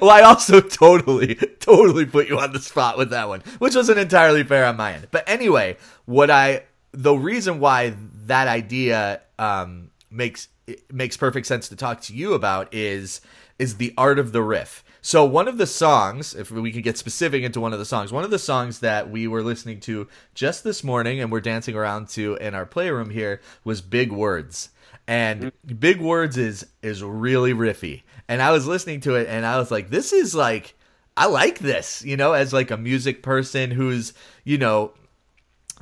well, 0.00 0.10
I 0.10 0.22
also 0.22 0.60
totally, 0.60 1.34
totally 1.60 2.06
put 2.06 2.28
you 2.28 2.38
on 2.38 2.52
the 2.52 2.58
spot 2.58 2.96
with 2.98 3.10
that 3.10 3.28
one, 3.28 3.40
which 3.58 3.74
wasn't 3.74 3.98
entirely 3.98 4.42
fair 4.44 4.64
on 4.64 4.76
my 4.76 4.94
end. 4.94 5.08
But 5.10 5.28
anyway, 5.28 5.76
what 6.06 6.30
I, 6.30 6.62
the 6.92 7.14
reason 7.14 7.60
why 7.60 7.94
that 8.26 8.48
idea 8.48 9.20
um, 9.38 9.83
makes 10.14 10.48
makes 10.92 11.16
perfect 11.16 11.46
sense 11.46 11.68
to 11.68 11.76
talk 11.76 12.00
to 12.02 12.14
you 12.14 12.34
about 12.34 12.72
is 12.72 13.20
is 13.58 13.76
the 13.76 13.94
art 13.96 14.18
of 14.18 14.32
the 14.32 14.42
riff. 14.42 14.84
So 15.00 15.24
one 15.24 15.48
of 15.48 15.58
the 15.58 15.66
songs, 15.66 16.34
if 16.34 16.50
we 16.50 16.72
can 16.72 16.80
get 16.80 16.96
specific 16.96 17.42
into 17.42 17.60
one 17.60 17.72
of 17.72 17.78
the 17.78 17.84
songs, 17.84 18.12
one 18.12 18.24
of 18.24 18.30
the 18.30 18.38
songs 18.38 18.80
that 18.80 19.10
we 19.10 19.28
were 19.28 19.42
listening 19.42 19.80
to 19.80 20.08
just 20.34 20.64
this 20.64 20.82
morning 20.82 21.20
and 21.20 21.30
we're 21.30 21.40
dancing 21.40 21.76
around 21.76 22.08
to 22.10 22.36
in 22.36 22.54
our 22.54 22.66
playroom 22.66 23.10
here 23.10 23.40
was 23.64 23.80
Big 23.80 24.10
Words. 24.10 24.70
And 25.06 25.42
mm-hmm. 25.42 25.74
Big 25.74 26.00
Words 26.00 26.38
is 26.38 26.66
is 26.82 27.02
really 27.02 27.52
riffy. 27.52 28.02
And 28.28 28.40
I 28.40 28.50
was 28.52 28.66
listening 28.66 29.00
to 29.00 29.16
it 29.16 29.28
and 29.28 29.44
I 29.44 29.58
was 29.58 29.70
like, 29.70 29.90
this 29.90 30.12
is 30.12 30.34
like 30.34 30.74
I 31.16 31.26
like 31.26 31.58
this, 31.58 32.02
you 32.04 32.16
know, 32.16 32.32
as 32.32 32.52
like 32.52 32.70
a 32.70 32.76
music 32.76 33.22
person 33.22 33.70
who's, 33.70 34.14
you 34.42 34.58
know, 34.58 34.94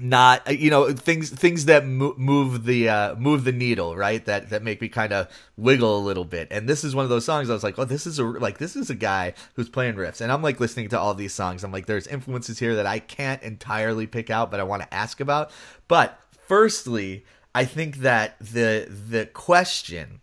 not 0.00 0.58
you 0.58 0.70
know 0.70 0.90
things 0.92 1.28
things 1.30 1.66
that 1.66 1.86
mo- 1.86 2.14
move 2.16 2.64
the 2.64 2.88
uh, 2.88 3.14
move 3.16 3.44
the 3.44 3.52
needle 3.52 3.94
right? 3.96 4.24
That 4.24 4.50
that 4.50 4.62
make 4.62 4.80
me 4.80 4.88
kind 4.88 5.12
of 5.12 5.28
wiggle 5.56 5.98
a 5.98 6.00
little 6.00 6.24
bit. 6.24 6.48
And 6.50 6.68
this 6.68 6.82
is 6.82 6.94
one 6.94 7.04
of 7.04 7.10
those 7.10 7.24
songs 7.24 7.50
i 7.50 7.52
was 7.52 7.62
like 7.62 7.78
oh 7.78 7.84
this 7.84 8.06
is 8.06 8.18
a 8.18 8.24
like 8.24 8.58
this 8.58 8.74
is 8.74 8.90
a 8.90 8.94
guy 8.94 9.34
who's 9.54 9.68
playing 9.68 9.94
riffs. 9.94 10.20
And 10.20 10.32
i'm 10.32 10.42
like 10.42 10.60
listening 10.60 10.88
to 10.90 10.98
all 10.98 11.14
these 11.14 11.34
songs. 11.34 11.62
I'm 11.64 11.72
like 11.72 11.86
there's 11.86 12.06
influences 12.06 12.58
here 12.58 12.74
that 12.76 12.86
i 12.86 12.98
can't 12.98 13.42
entirely 13.42 14.06
pick 14.06 14.30
out 14.30 14.50
but 14.50 14.60
i 14.60 14.64
want 14.64 14.82
to 14.82 14.94
ask 14.94 15.20
about. 15.20 15.50
But 15.88 16.18
firstly 16.48 17.24
i 17.54 17.64
think 17.64 17.98
that 17.98 18.38
the 18.38 18.86
the 18.88 19.26
question 19.26 20.20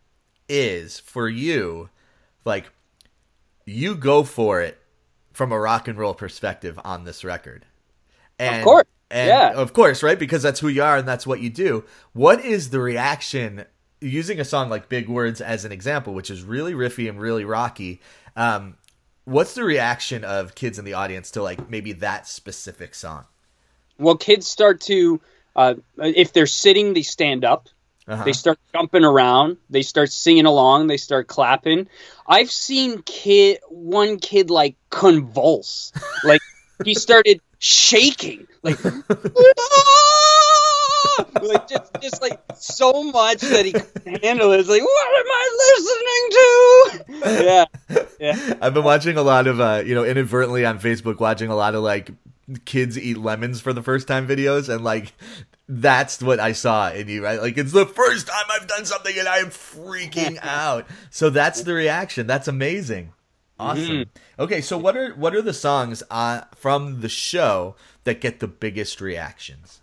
is 0.48 1.00
for 1.00 1.30
you 1.30 1.90
like 2.44 2.72
you 3.66 3.96
go 3.96 4.24
for 4.24 4.62
it 4.62 4.80
from 5.32 5.52
a 5.52 5.60
rock 5.60 5.88
and 5.88 5.98
roll 5.98 6.14
perspective 6.14 6.80
on 6.84 7.04
this 7.06 7.24
record. 7.24 7.66
And 8.38 8.58
Of 8.58 8.64
course. 8.64 8.86
And 9.12 9.28
Yeah. 9.28 9.52
of 9.54 9.74
course, 9.74 10.04
right? 10.04 10.18
Because 10.20 10.44
that's 10.44 10.60
who 10.60 10.68
you 10.68 10.84
are 10.84 10.98
and 10.98 11.08
that's 11.08 11.26
what 11.28 11.40
you 11.42 11.50
do. 11.50 11.84
What 12.14 12.44
is 12.44 12.70
the 12.70 12.80
reaction 12.80 13.66
using 14.02 14.40
a 14.40 14.46
song 14.46 14.70
like 14.70 14.90
Big 14.90 15.10
Words 15.10 15.42
as 15.42 15.66
an 15.66 15.72
example, 15.72 16.14
which 16.14 16.30
is 16.30 16.44
really 16.44 16.74
riffy 16.74 17.10
and 17.10 17.20
really 17.20 17.46
rocky? 17.46 18.02
Um, 18.36 18.78
what's 19.26 19.54
the 19.54 19.64
reaction 19.64 20.24
of 20.24 20.56
kids 20.56 20.80
in 20.80 20.86
the 20.86 20.94
audience 20.94 21.32
to 21.32 21.44
like 21.44 21.70
maybe 21.70 21.94
that 21.94 22.28
specific 22.28 22.96
song? 22.96 23.26
Well, 23.98 24.16
kids 24.16 24.48
start 24.48 24.80
to, 24.82 25.20
uh, 25.56 25.76
if 25.98 26.32
they're 26.34 26.48
sitting, 26.48 26.94
they 26.94 27.02
stand 27.02 27.44
up. 27.44 27.68
Uh-huh. 28.08 28.24
They 28.24 28.34
start 28.34 28.58
jumping 28.74 29.04
around. 29.04 29.58
They 29.70 29.84
start 29.84 30.12
singing 30.12 30.46
along. 30.48 30.88
They 30.88 30.98
start 30.98 31.28
clapping. 31.28 31.88
I've 32.26 32.50
seen 32.50 33.04
kid 33.04 33.60
one 33.70 34.18
kid 34.18 34.50
like 34.50 34.78
convulse, 34.90 35.92
like 36.24 36.42
he 36.84 36.96
started 36.96 37.40
shaking, 37.60 38.48
like 38.64 38.84
like 41.42 41.68
just 41.68 41.92
just 42.02 42.22
like 42.22 42.40
so 42.56 43.04
much 43.04 43.42
that 43.42 43.66
he 43.66 43.72
couldn't 43.72 44.24
handle 44.24 44.52
it. 44.52 44.60
It's 44.60 44.70
like 44.70 44.82
what 44.82 45.20
am 45.20 45.26
I 45.28 45.50
listening 45.78 46.30
to? 46.32 47.44
Yeah, 47.44 47.66
yeah. 48.20 48.54
I've 48.62 48.74
been 48.74 48.84
watching 48.84 49.18
a 49.18 49.22
lot 49.22 49.48
of, 49.48 49.60
uh, 49.60 49.84
you 49.86 49.94
know, 49.96 50.04
inadvertently 50.04 50.66
on 50.66 50.80
Facebook, 50.80 51.20
watching 51.20 51.50
a 51.50 51.56
lot 51.56 51.76
of 51.76 51.84
like 51.84 52.12
kids 52.66 52.98
eat 52.98 53.18
lemons 53.18 53.62
for 53.62 53.74
the 53.74 53.84
first 53.84 54.08
time 54.08 54.28
videos, 54.28 54.74
and 54.74 54.84
like 54.84 55.14
that's 55.68 56.22
what 56.22 56.40
I 56.40 56.54
saw 56.54 56.90
in 56.90 57.08
you, 57.08 57.24
right? 57.24 57.40
Like 57.42 57.58
it's 57.58 57.72
the 57.72 57.86
first 57.86 58.28
time 58.28 58.46
I've 58.52 58.68
done 58.68 58.86
something 58.86 59.16
and 59.18 59.28
I 59.28 59.38
am 59.38 59.50
freaking 59.50 60.40
out. 60.42 60.88
So 61.12 61.30
that's 61.30 61.62
the 61.62 61.74
reaction. 61.74 62.26
That's 62.26 62.48
amazing. 62.48 63.14
Awesome. 63.60 64.06
Okay, 64.38 64.62
so 64.62 64.78
what 64.78 64.96
are 64.96 65.14
what 65.16 65.36
are 65.36 65.42
the 65.42 65.54
songs 65.54 66.02
uh, 66.10 66.42
from 66.56 67.02
the 67.02 67.10
show 67.10 67.76
that 68.06 68.22
get 68.22 68.40
the 68.40 68.48
biggest 68.48 69.02
reactions? 69.02 69.82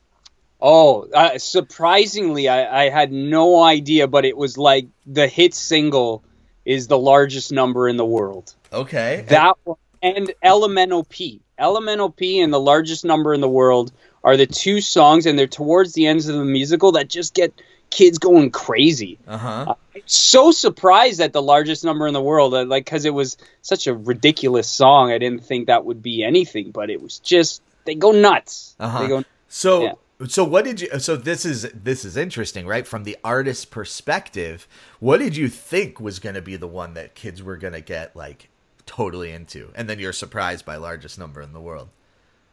Oh, 0.61 1.09
uh, 1.13 1.39
surprisingly, 1.39 2.49
I, 2.49 2.87
I 2.87 2.89
had 2.89 3.13
no 3.13 3.63
idea, 3.63 4.09
but 4.09 4.25
it 4.25 4.37
was 4.37 4.57
like 4.57 4.87
the 5.07 5.29
hit 5.29 5.55
single 5.55 6.25
is 6.65 6.89
the 6.89 6.99
largest 6.99 7.53
number 7.53 7.89
in 7.89 7.99
the 7.99 8.07
world. 8.07 8.55
Okay, 8.73 9.25
That 9.29 9.57
one 9.65 9.77
and 10.03 10.33
Elemental 10.43 11.05
P. 11.05 11.41
Elemental 11.59 12.11
P 12.11 12.41
and 12.41 12.53
the 12.53 12.61
largest 12.61 13.05
number 13.05 13.33
in 13.33 13.41
the 13.41 13.49
world 13.49 13.93
are 14.23 14.37
the 14.37 14.47
two 14.47 14.81
songs, 14.81 15.27
and 15.27 15.39
they're 15.39 15.47
towards 15.47 15.95
the 15.95 16.07
ends 16.07 16.29
of 16.29 16.37
the 16.37 16.45
musical 16.45 16.93
that 16.93 17.09
just 17.09 17.35
get 17.35 17.53
kids 17.91 18.19
going 18.19 18.51
crazy. 18.51 19.19
uh 19.27 19.39
huh. 19.39 19.75
So 20.07 20.51
surprised 20.53 21.21
at 21.21 21.33
the 21.33 21.43
largest 21.43 21.85
number 21.85 22.07
in 22.07 22.13
the 22.15 22.23
world, 22.23 22.55
uh, 22.55 22.65
like 22.65 22.85
because 22.85 23.05
it 23.05 23.15
was 23.15 23.37
such 23.63 23.87
a 23.87 23.95
ridiculous 23.95 24.69
song. 24.69 25.11
I 25.11 25.19
didn't 25.19 25.45
think 25.45 25.67
that 25.67 25.85
would 25.85 26.03
be 26.03 26.23
anything, 26.23 26.71
but 26.71 26.91
it 26.91 27.01
was 27.03 27.19
just 27.21 27.63
they 27.85 27.95
go 27.95 28.13
nuts. 28.13 28.75
Uh-huh. 28.79 29.01
They 29.01 29.09
go 29.09 29.25
So 29.49 29.83
Yeah. 29.85 29.93
so 30.29 30.45
what 30.45 30.65
did 30.65 30.81
you 30.83 30.99
so 30.99 31.17
this 31.17 31.45
is 31.45 31.69
this 31.73 32.05
is 32.05 32.17
interesting, 32.17 32.67
right? 32.67 32.87
From 32.87 33.05
the 33.05 33.17
artist's 33.25 33.65
perspective, 33.65 34.69
what 35.01 35.19
did 35.19 35.37
you 35.37 35.49
think 35.49 35.99
was 36.01 36.19
going 36.19 36.35
to 36.35 36.43
be 36.43 36.57
the 36.57 36.69
one 36.69 36.95
that 36.95 37.15
kids 37.15 37.43
were 37.43 37.57
going 37.57 37.73
to 37.75 37.81
get 37.81 38.15
like 38.15 38.49
totally 38.85 39.33
into? 39.33 39.71
And 39.75 39.89
then 39.89 39.99
you're 39.99 40.13
surprised 40.13 40.65
by 40.65 40.77
largest 40.77 41.19
number 41.19 41.41
in 41.41 41.53
the 41.53 41.61
world. 41.61 41.89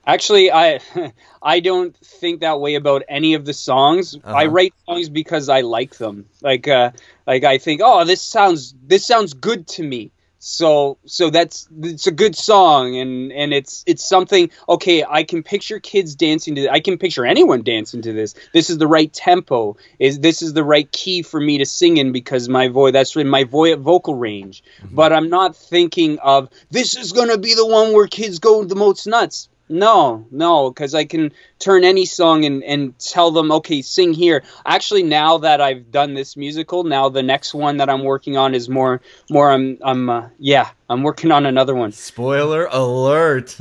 Actually, 0.06 0.52
I 0.52 0.80
I 1.42 1.60
don't 1.60 1.96
think 1.98 2.42
that 2.42 2.60
way 2.60 2.76
about 2.76 3.04
any 3.08 3.34
of 3.36 3.46
the 3.46 3.54
songs. 3.54 4.18
I 4.26 4.46
Uh-huh. 4.46 4.50
write 4.50 4.74
songs 4.86 5.10
because 5.10 5.50
I 5.50 5.62
like 5.62 5.98
them. 5.98 6.26
Like 6.42 6.68
uh 6.68 6.92
like 7.26 7.44
I 7.44 7.58
think, 7.58 7.82
"Oh, 7.84 8.04
this 8.04 8.22
sounds 8.22 8.74
this 8.86 9.06
sounds 9.06 9.34
good 9.34 9.68
to 9.70 9.84
me." 9.84 10.12
So 10.39 10.98
so 11.06 11.30
that's 11.30 11.70
it's 11.82 12.08
a 12.08 12.12
good 12.12 12.36
song 12.36 12.98
and 12.98 13.32
and 13.32 13.54
it's 13.54 13.82
it's 13.88 14.06
something 14.06 14.50
okay, 14.68 15.06
I 15.08 15.24
can 15.24 15.42
picture 15.42 15.80
kids 15.80 16.16
dancing 16.16 16.56
to 16.56 16.70
I 16.70 16.82
can 16.82 16.98
picture 16.98 17.26
anyone 17.26 17.63
dancing 17.63 18.02
to 18.02 18.12
this. 18.12 18.36
This 18.52 18.70
is 18.70 18.78
the 18.78 18.88
right 18.88 19.12
tempo. 19.13 19.78
Is 20.00 20.20
this 20.20 20.42
is 20.42 20.52
the 20.54 20.66
right 20.66 20.92
key 20.92 21.22
for 21.22 21.39
me 21.39 21.60
to 21.60 21.66
sing 21.66 21.96
in 21.96 22.12
because 22.12 22.50
my 22.50 22.68
voice 22.68 22.92
that's 22.92 23.16
in 23.16 23.30
my 23.30 23.46
vo- 23.46 23.78
vocal 23.78 24.16
range. 24.16 24.63
But 24.92 25.13
I'm 25.13 25.30
not 25.30 25.56
thinking 25.56 26.20
of 26.20 26.50
this 26.72 26.98
is 26.98 27.13
going 27.13 27.30
to 27.30 27.38
be 27.38 27.54
the 27.56 27.66
one 27.66 27.94
where 27.94 28.08
kids 28.08 28.39
go 28.39 28.66
the 28.66 28.76
most 28.76 29.08
nuts. 29.08 29.48
No, 29.74 30.28
no, 30.30 30.70
because 30.70 30.94
I 30.94 31.06
can 31.06 31.32
turn 31.58 31.84
any 31.84 32.06
song 32.06 32.46
and, 32.46 32.64
and 32.64 32.98
tell 33.00 33.32
them, 33.32 33.52
okay, 33.52 33.82
sing 33.82 34.14
here. 34.14 34.44
Actually, 34.68 35.02
now 35.02 35.40
that 35.40 35.62
I've 35.62 35.90
done 35.90 36.14
this 36.14 36.38
musical, 36.38 36.84
now 36.84 37.10
the 37.10 37.24
next 37.24 37.56
one 37.56 37.78
that 37.78 37.90
I'm 37.90 38.04
working 38.04 38.38
on 38.38 38.54
is 38.54 38.70
more, 38.70 39.02
more. 39.32 39.50
I'm, 39.50 39.80
I'm, 39.82 40.12
uh, 40.12 40.30
yeah, 40.38 40.70
I'm 40.90 41.02
working 41.02 41.32
on 41.32 41.48
another 41.48 41.74
one. 41.74 41.92
Spoiler 41.92 42.68
alert. 42.72 43.58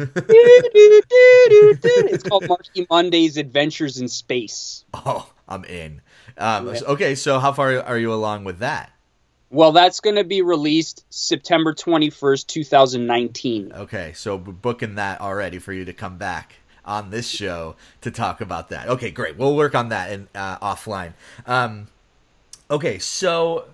it's 1.98 2.22
called 2.24 2.46
Marky 2.46 2.86
Monday's 2.90 3.38
Adventures 3.38 3.98
in 3.98 4.06
Space. 4.08 4.84
oh, 4.92 5.32
I'm 5.48 5.64
in. 5.64 6.02
Um, 6.36 6.68
okay, 6.68 7.14
so 7.14 7.38
how 7.38 7.54
far 7.54 7.80
are 7.80 7.96
you 7.98 8.12
along 8.12 8.44
with 8.44 8.58
that? 8.58 8.91
Well, 9.52 9.72
that's 9.72 10.00
going 10.00 10.16
to 10.16 10.24
be 10.24 10.40
released 10.40 11.04
September 11.10 11.74
21st, 11.74 12.46
2019. 12.46 13.72
Okay, 13.74 14.14
so 14.14 14.36
we're 14.36 14.50
booking 14.50 14.94
that 14.94 15.20
already 15.20 15.58
for 15.58 15.74
you 15.74 15.84
to 15.84 15.92
come 15.92 16.16
back 16.16 16.54
on 16.86 17.10
this 17.10 17.28
show 17.28 17.76
to 18.00 18.10
talk 18.10 18.40
about 18.40 18.70
that. 18.70 18.88
Okay, 18.88 19.10
great. 19.10 19.36
We'll 19.36 19.54
work 19.54 19.74
on 19.74 19.90
that 19.90 20.10
in 20.10 20.26
uh, 20.34 20.58
offline. 20.60 21.12
Um, 21.46 21.88
okay, 22.70 22.98
so 22.98 23.66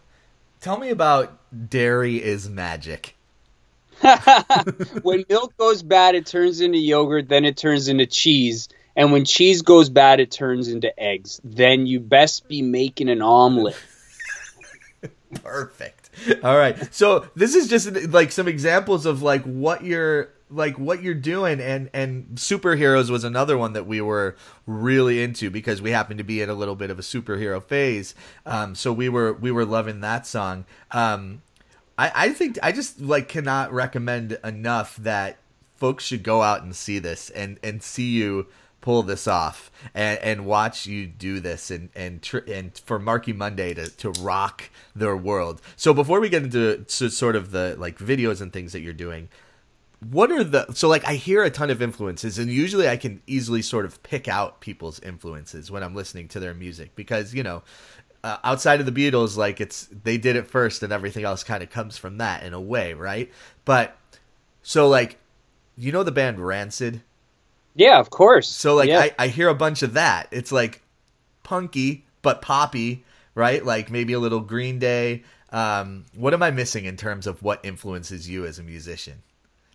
tell 0.61 0.81
me 0.81 0.91
about 0.91 1.39
dairy 1.71 2.21
is 2.21 2.49
magic. 2.49 3.15
when 5.03 5.25
milk 5.29 5.57
goes 5.59 5.85
bad, 5.85 6.17
it 6.17 6.27
turns 6.27 6.61
into 6.61 6.79
yogurt, 6.79 7.29
then 7.29 7.45
it 7.45 7.57
turns 7.57 7.87
into 7.87 8.07
cheese. 8.07 8.69
And 8.97 9.13
when 9.13 9.25
cheese 9.25 9.63
goes 9.63 9.91
bad, 9.91 10.19
it 10.19 10.33
turns 10.33 10.67
into 10.67 10.99
eggs. 10.99 11.41
Then 11.45 11.87
you 11.87 12.01
best 12.01 12.49
be 12.49 12.63
making 12.63 13.09
an 13.09 13.23
omelet. 13.23 13.77
Perfect. 15.43 16.11
All 16.43 16.57
right. 16.57 16.93
So 16.95 17.27
this 17.35 17.55
is 17.55 17.69
just 17.69 17.91
like 18.11 18.33
some 18.33 18.49
examples 18.49 19.07
of 19.07 19.23
like 19.23 19.43
what 19.43 19.85
you're 19.85 20.31
like 20.51 20.79
what 20.79 21.03
you're 21.03 21.15
doing 21.15 21.61
and 21.61 21.91
and 21.93 22.27
superheroes 22.37 23.11
was 23.11 23.25
another 23.25 23.59
one 23.59 23.75
that 23.75 23.87
we 23.87 24.01
were 24.01 24.35
really 24.67 25.23
into 25.23 25.51
because 25.51 25.83
we 25.83 25.91
happened 25.91 26.17
to 26.19 26.25
be 26.25 26.41
in 26.41 26.49
a 26.49 26.55
little 26.55 26.75
bit 26.75 26.91
of 26.91 26.99
a 26.99 27.03
superhero 27.03 27.63
phase. 27.63 28.15
Um 28.47 28.75
so 28.75 28.93
we 28.93 29.09
were 29.09 29.35
we 29.35 29.51
were 29.51 29.67
loving 29.67 30.01
that 30.01 30.27
song. 30.27 30.65
Um 30.91 31.43
I 31.99 32.13
I 32.15 32.29
think 32.31 32.59
I 32.63 32.73
just 32.73 33.01
like 33.01 33.29
cannot 33.29 33.73
recommend 33.73 34.39
enough 34.43 34.97
that 34.97 35.37
folks 35.77 36.05
should 36.05 36.23
go 36.23 36.43
out 36.43 36.63
and 36.63 36.75
see 36.75 36.99
this 36.99 37.29
and 37.31 37.59
and 37.63 37.83
see 37.83 38.09
you 38.11 38.47
pull 38.81 39.03
this 39.03 39.27
off 39.27 39.71
and, 39.95 40.19
and 40.21 40.47
watch 40.47 40.87
you 40.87 41.07
do 41.07 41.41
this 41.41 41.71
and 41.71 41.91
and 41.95 42.23
tr- 42.23 42.39
and 42.49 42.77
for 42.85 42.99
Marky 42.99 43.33
Monday 43.33 43.75
to, 43.75 43.89
to 43.97 44.11
rock 44.11 44.71
their 44.95 45.17
world. 45.17 45.61
So 45.77 45.93
before 45.93 46.21
we 46.21 46.29
get 46.29 46.45
into 46.45 46.85
so 46.89 47.09
sort 47.09 47.37
of 47.37 47.51
the 47.51 47.77
like 47.79 47.99
videos 47.99 48.41
and 48.41 48.53
things 48.53 48.73
that 48.73 48.81
you're 48.81 48.93
doing, 48.93 49.29
what 50.11 50.31
are 50.31 50.45
the 50.45 50.73
so 50.73 50.89
like 50.89 51.05
I 51.07 51.15
hear 51.15 51.43
a 51.43 51.51
ton 51.51 51.71
of 51.71 51.83
influences 51.83 52.39
and 52.39 52.51
usually 52.51 52.89
I 52.89 52.97
can 52.97 53.21
easily 53.27 53.63
sort 53.63 53.85
of 53.85 54.03
pick 54.03 54.29
out 54.29 54.61
people's 54.61 55.01
influences 55.01 55.71
when 55.71 55.83
I'm 55.83 55.95
listening 55.95 56.29
to 56.29 56.41
their 56.41 56.55
music 56.55 56.95
because 56.95 57.35
you 57.35 57.43
know 57.43 57.63
uh, 58.25 58.39
outside 58.45 58.81
of 58.81 58.87
the 58.87 58.93
Beatles 58.93 59.37
like 59.37 59.61
it's 59.61 59.89
they 60.05 60.17
did 60.19 60.37
it 60.37 60.47
first 60.47 60.83
and 60.83 60.93
everything 60.93 61.25
else 61.25 61.43
kind 61.45 61.63
of 61.63 61.71
comes 61.71 61.97
from 61.99 62.19
that 62.19 62.43
in 62.45 62.53
a 62.55 62.61
way, 62.61 62.95
right? 62.95 63.31
But 63.65 63.97
So 64.63 64.89
like, 64.89 65.19
you 65.77 65.93
know 65.93 66.03
the 66.03 66.13
band 66.13 66.41
Rancid. 66.45 67.03
Yeah, 67.79 68.01
of 68.01 68.11
course. 68.11 68.49
So 68.49 68.75
like, 68.75 68.89
yeah. 68.89 68.99
I, 68.99 69.15
I 69.19 69.29
hear 69.29 69.49
a 69.49 69.55
bunch 69.55 69.83
of 69.83 69.95
that. 69.95 70.27
It's 70.33 70.51
like 70.51 70.83
punky 71.45 72.05
but 72.23 72.43
poppy, 72.43 73.05
right? 73.37 73.65
Like 73.65 73.89
maybe 73.89 74.13
a 74.13 74.19
little 74.19 74.41
Green 74.41 74.81
Day. 74.81 75.23
Um, 75.51 76.05
what 76.15 76.35
am 76.35 76.43
I 76.43 76.51
missing 76.51 76.85
in 76.87 76.97
terms 76.97 77.27
of 77.27 77.41
what 77.43 77.65
influences 77.65 78.29
you 78.29 78.45
as 78.47 78.59
a 78.59 78.65
musician? 78.65 79.23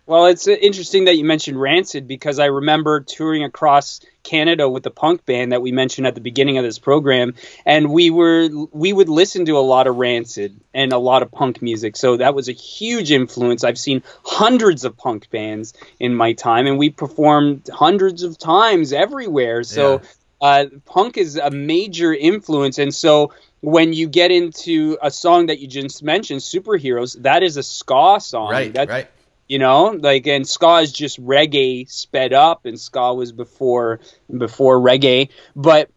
Well, 0.06 0.26
it's 0.26 0.46
uh, 0.46 0.50
interesting 0.52 1.06
that 1.06 1.16
you 1.16 1.24
mentioned 1.24 1.58
Rancid 1.58 2.06
because 2.06 2.38
I 2.38 2.46
remember 2.46 3.00
touring 3.00 3.42
across 3.42 4.00
Canada 4.22 4.68
with 4.68 4.82
the 4.82 4.90
punk 4.90 5.24
band 5.24 5.52
that 5.52 5.62
we 5.62 5.72
mentioned 5.72 6.06
at 6.06 6.14
the 6.14 6.20
beginning 6.20 6.58
of 6.58 6.64
this 6.64 6.78
program, 6.78 7.34
and 7.64 7.90
we 7.90 8.10
were 8.10 8.48
we 8.70 8.92
would 8.92 9.08
listen 9.08 9.46
to 9.46 9.56
a 9.56 9.60
lot 9.60 9.86
of 9.86 9.96
Rancid 9.96 10.60
and 10.74 10.92
a 10.92 10.98
lot 10.98 11.22
of 11.22 11.32
punk 11.32 11.62
music. 11.62 11.96
So 11.96 12.18
that 12.18 12.34
was 12.34 12.48
a 12.48 12.52
huge 12.52 13.12
influence. 13.12 13.64
I've 13.64 13.78
seen 13.78 14.02
hundreds 14.24 14.84
of 14.84 14.96
punk 14.96 15.30
bands 15.30 15.72
in 15.98 16.14
my 16.14 16.34
time, 16.34 16.66
and 16.66 16.78
we 16.78 16.90
performed 16.90 17.70
hundreds 17.72 18.22
of 18.22 18.36
times 18.36 18.92
everywhere. 18.92 19.62
So 19.62 20.02
Yeah. 20.02 20.08
uh, 20.46 20.66
punk 20.84 21.16
is 21.16 21.36
a 21.36 21.50
major 21.50 22.12
influence, 22.12 22.78
and 22.78 22.94
so 22.94 23.32
when 23.62 23.94
you 23.94 24.06
get 24.08 24.30
into 24.30 24.98
a 25.00 25.10
song 25.10 25.46
that 25.46 25.60
you 25.60 25.66
just 25.66 26.02
mentioned, 26.02 26.40
"Superheroes," 26.40 27.22
that 27.22 27.42
is 27.42 27.56
a 27.56 27.62
ska 27.62 28.18
song. 28.20 28.50
Right, 28.50 28.72
That's 28.74 28.90
right. 28.90 29.08
You 29.48 29.58
know 29.58 29.86
like 30.00 30.26
and 30.26 30.46
ska 30.48 30.76
is 30.76 30.92
just 30.92 31.20
reggae 31.24 31.88
sped 31.90 32.32
up 32.32 32.66
and 32.66 32.78
ska 32.78 33.14
was 33.14 33.32
before 33.32 34.00
before 34.36 34.78
reggae. 34.80 35.28
But 35.54 35.90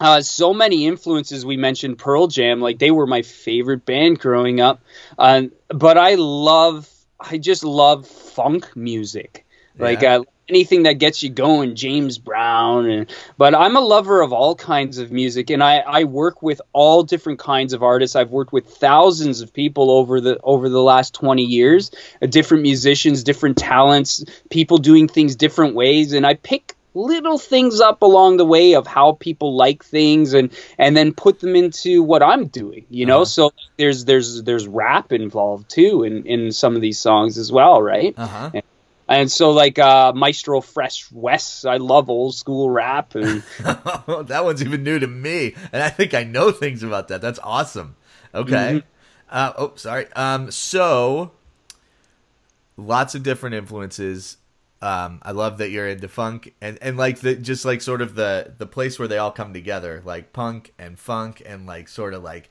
uh, 0.00 0.20
so 0.20 0.52
many 0.52 0.86
influences 0.86 1.46
we 1.46 1.56
mentioned 1.56 1.98
pearl 1.98 2.26
jam 2.26 2.60
like 2.60 2.78
they 2.78 2.90
were 2.90 3.06
my 3.06 3.22
favorite 3.22 3.84
band 3.84 4.18
growing 4.18 4.60
up. 4.60 4.82
Uh, 5.18 5.44
but 5.68 5.96
i 5.96 6.14
love 6.16 6.90
i 7.20 7.38
just 7.38 7.64
love 7.64 8.06
funk 8.06 8.74
music. 8.76 9.46
Like 9.78 10.02
Yeah. 10.02 10.22
Anything 10.48 10.82
that 10.82 10.94
gets 10.94 11.22
you 11.22 11.30
going 11.30 11.74
james 11.76 12.18
brown 12.18 12.88
and 12.90 13.10
but 13.38 13.54
i'm 13.54 13.76
a 13.76 13.80
lover 13.80 14.20
of 14.22 14.32
all 14.32 14.54
kinds 14.54 14.98
of 14.98 15.10
music 15.12 15.50
and 15.50 15.62
i 15.62 15.78
i 15.78 16.04
work 16.04 16.42
with 16.42 16.60
all 16.72 17.02
different 17.04 17.38
kinds 17.38 17.72
of 17.72 17.82
artists 17.82 18.16
i've 18.16 18.30
worked 18.30 18.52
with 18.52 18.66
thousands 18.66 19.40
of 19.40 19.52
people 19.54 19.90
over 19.90 20.20
the 20.20 20.38
over 20.42 20.68
the 20.68 20.82
last 20.82 21.14
20 21.14 21.42
years 21.42 21.90
uh, 22.20 22.26
different 22.26 22.62
musicians 22.62 23.22
different 23.22 23.56
talents 23.56 24.24
people 24.50 24.78
doing 24.78 25.06
things 25.08 25.36
different 25.36 25.74
ways 25.74 26.12
and 26.12 26.26
i 26.26 26.34
pick 26.34 26.74
little 26.94 27.38
things 27.38 27.80
up 27.80 28.02
along 28.02 28.36
the 28.36 28.44
way 28.44 28.74
of 28.74 28.86
how 28.86 29.12
people 29.12 29.56
like 29.56 29.82
things 29.82 30.34
and 30.34 30.52
and 30.76 30.94
then 30.94 31.14
put 31.14 31.40
them 31.40 31.56
into 31.56 32.02
what 32.02 32.22
i'm 32.22 32.48
doing 32.48 32.84
you 32.90 33.06
know 33.06 33.18
Uh-huh. 33.22 33.24
so 33.24 33.50
there's 33.78 34.04
there's 34.04 34.42
there's 34.42 34.66
rap 34.68 35.10
involved 35.12 35.70
too 35.70 36.02
in 36.02 36.26
in 36.26 36.52
some 36.52 36.74
of 36.76 36.82
these 36.82 36.98
songs 36.98 37.38
as 37.38 37.50
well 37.50 37.80
right 37.80 38.12
Uh 38.18 38.26
huh. 38.26 38.50
And 39.20 39.30
so 39.30 39.50
like 39.50 39.78
uh 39.78 40.12
Maestro 40.14 40.60
Fresh 40.60 41.10
Wes 41.12 41.64
i 41.64 41.76
love 41.76 42.08
old 42.10 42.34
school 42.34 42.70
rap 42.70 43.14
and 43.14 43.42
that 43.60 44.40
one's 44.44 44.62
even 44.62 44.82
new 44.82 44.98
to 44.98 45.06
me, 45.06 45.54
and 45.72 45.82
I 45.82 45.88
think 45.88 46.14
I 46.14 46.24
know 46.24 46.50
things 46.50 46.82
about 46.82 47.08
that. 47.08 47.20
That's 47.20 47.38
awesome. 47.42 47.96
Okay. 48.34 48.82
Uh, 49.28 49.52
oh, 49.56 49.72
sorry. 49.76 50.06
Um, 50.12 50.50
so 50.50 51.32
lots 52.76 53.14
of 53.14 53.22
different 53.22 53.54
influences. 53.54 54.36
Um, 54.80 55.20
I 55.22 55.30
love 55.30 55.58
that 55.58 55.70
you're 55.70 55.86
into 55.86 56.08
funk 56.08 56.54
and, 56.60 56.76
and 56.82 56.96
like 56.96 57.20
the 57.20 57.36
just 57.36 57.64
like 57.64 57.80
sort 57.82 58.02
of 58.02 58.16
the 58.16 58.52
the 58.58 58.66
place 58.66 58.98
where 58.98 59.06
they 59.06 59.18
all 59.18 59.30
come 59.30 59.52
together, 59.52 60.02
like 60.04 60.32
punk 60.32 60.74
and 60.78 60.98
funk 60.98 61.40
and 61.46 61.66
like 61.66 61.88
sort 61.88 62.14
of 62.14 62.22
like 62.22 62.50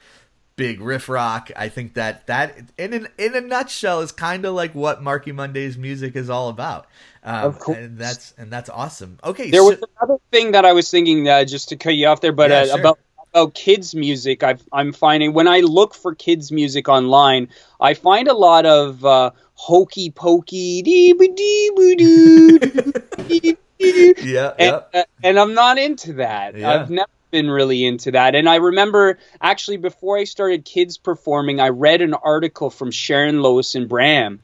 big 0.62 0.82
riff 0.82 1.10
rock. 1.10 1.52
I 1.56 1.70
think 1.70 1.96
that 1.96 2.28
that 2.28 2.58
in 2.78 2.94
an, 2.94 3.08
in 3.18 3.36
a 3.36 3.42
nutshell 3.42 4.02
is 4.02 4.12
kind 4.12 4.46
of 4.46 4.54
like 4.54 4.74
what 4.74 5.02
Marky 5.04 5.32
Monday's 5.32 5.78
music 5.78 6.16
is 6.16 6.30
all 6.30 6.50
about. 6.50 6.88
Um, 7.24 7.46
Of 7.46 7.60
course. 7.60 7.78
and 7.78 7.98
that's 7.98 8.34
and 8.38 8.52
that's 8.52 8.70
awesome. 8.70 9.20
Okay, 9.24 9.50
there 9.52 9.62
so- 9.62 9.70
was 9.70 9.84
another 10.00 10.20
thing 10.32 10.52
that 10.54 10.66
i 10.66 10.74
was 10.74 10.90
thinking 10.90 11.28
uh, 11.28 11.44
just 11.46 11.70
to 11.70 11.76
cut 11.76 11.94
you 11.96 12.08
off 12.08 12.22
there 12.22 12.32
but 12.32 12.50
Yeah, 12.50 12.62
uh, 12.62 12.66
sure. 12.68 12.80
about 12.80 13.00
about 13.34 13.54
kids 13.54 13.94
music 13.96 14.44
I've, 14.44 14.62
i'm 14.74 14.92
finding 14.92 15.34
when 15.34 15.48
i 15.48 15.60
look 15.60 15.94
for 15.94 16.16
kids 16.16 16.52
music 16.52 16.90
online 16.90 17.48
i 17.80 17.94
find 17.94 18.28
a 18.28 18.34
lot 18.34 18.66
of 18.66 19.06
uh, 19.06 19.32
hokey 19.54 20.10
pokey 20.10 20.82
dee 20.82 21.14
boo 21.14 21.34
dee 21.36 21.72
boo 21.76 21.96
doo, 21.96 22.60
dee 22.60 23.40
boo 23.52 23.54
doo. 23.80 24.14
yeah, 24.24 24.54
and, 24.60 24.82
yeah. 24.94 25.00
uh, 25.02 25.04
and 25.24 25.40
I'm 25.40 25.54
not 25.54 25.78
into 25.78 26.14
that. 26.14 26.56
Yeah. 26.56 26.70
I've 26.72 26.90
never 26.90 27.10
been 27.32 27.50
really 27.50 27.86
into 27.86 28.12
that. 28.12 28.36
And 28.36 28.48
I 28.48 28.58
remember 28.58 29.18
actually 29.42 29.78
before 29.78 30.18
I 30.18 30.26
started 30.26 30.66
kids 30.66 30.98
performing, 30.98 31.60
I 31.60 31.70
read 31.70 32.02
an 32.02 32.14
article 32.14 32.70
from 32.70 32.92
Sharon 32.92 33.42
Lois 33.42 33.76
and 33.76 33.90
Bram. 33.90 34.42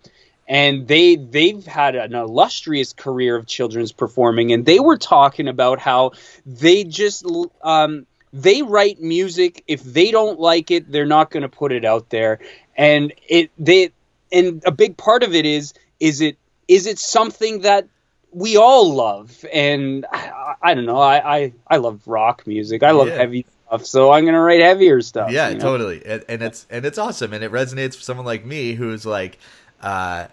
And 0.49 0.87
they 0.87 1.17
they've 1.17 1.65
had 1.65 1.95
an 1.95 2.15
illustrious 2.15 2.93
career 2.93 3.35
of 3.35 3.47
children's 3.47 3.91
performing, 3.91 4.53
and 4.53 4.65
they 4.65 4.79
were 4.79 4.95
talking 4.95 5.49
about 5.49 5.77
how 5.77 6.13
they 6.45 6.85
just 6.85 7.25
um, 7.61 8.05
they 8.31 8.61
write 8.61 9.01
music. 9.01 9.65
If 9.67 9.83
they 9.83 10.09
don't 10.09 10.39
like 10.39 10.71
it, 10.71 10.89
they're 10.89 11.05
not 11.05 11.31
going 11.31 11.43
to 11.43 11.49
put 11.49 11.73
it 11.73 11.83
out 11.83 12.09
there. 12.09 12.39
And 12.77 13.13
it 13.27 13.51
they 13.59 13.91
and 14.31 14.63
a 14.65 14.71
big 14.71 14.95
part 14.95 15.23
of 15.23 15.35
it 15.35 15.45
is 15.45 15.73
is 15.99 16.21
it 16.21 16.37
is 16.67 16.87
it 16.87 16.99
something 16.99 17.61
that 17.61 17.87
we 18.31 18.57
all 18.57 18.93
love 18.93 19.45
and 19.53 20.05
I, 20.11 20.55
I 20.61 20.73
don't 20.73 20.85
know 20.85 20.97
I, 20.99 21.37
I 21.37 21.53
I 21.67 21.77
love 21.77 22.07
rock 22.07 22.45
music. 22.45 22.83
I 22.83 22.91
love 22.91 23.07
Yeah. 23.09 23.15
heavy 23.15 23.45
stuff 23.67 23.85
so 23.85 24.11
I'm 24.11 24.25
gonna 24.25 24.41
write 24.41 24.61
heavier 24.61 25.01
stuff 25.01 25.31
yeah 25.31 25.49
you 25.49 25.55
know? 25.55 25.61
totally. 25.61 26.05
And, 26.05 26.23
and 26.29 26.41
it's 26.41 26.65
and 26.69 26.85
it's 26.85 26.97
awesome 26.97 27.33
and 27.33 27.43
it 27.43 27.51
resonates 27.51 27.95
for 27.95 28.01
someone 28.01 28.25
like 28.25 28.45
me 28.45 28.73
who's 28.73 29.05
like 29.05 29.37
uh 29.81 30.27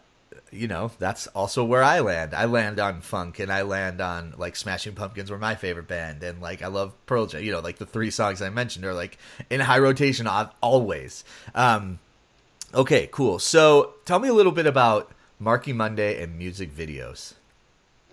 you 0.50 0.68
know 0.68 0.90
that's 1.00 1.26
also 1.28 1.64
where 1.64 1.82
i 1.82 2.00
land. 2.00 2.32
I 2.34 2.44
land 2.44 2.78
on 2.78 3.00
funk 3.00 3.38
and 3.38 3.52
i 3.52 3.62
land 3.62 4.00
on 4.00 4.34
like 4.36 4.56
smashing 4.56 4.94
pumpkins 4.94 5.30
were 5.30 5.38
my 5.38 5.54
favorite 5.54 5.88
band 5.88 6.22
and 6.22 6.40
like 6.40 6.62
i 6.62 6.66
love 6.68 6.92
pearl 7.06 7.26
jam 7.26 7.42
you 7.42 7.52
know 7.52 7.60
like 7.60 7.78
the 7.78 7.86
three 7.86 8.10
songs 8.10 8.40
i 8.42 8.50
mentioned 8.50 8.84
are 8.84 8.94
like 8.94 9.18
in 9.50 9.60
high 9.60 9.78
rotation 9.78 10.26
always. 10.62 11.24
Um 11.54 11.98
okay 12.74 13.08
cool. 13.10 13.38
So 13.38 13.94
tell 14.04 14.18
me 14.18 14.28
a 14.28 14.34
little 14.34 14.52
bit 14.52 14.66
about 14.66 15.10
marky 15.40 15.72
monday 15.72 16.22
and 16.22 16.38
music 16.38 16.74
videos 16.74 17.34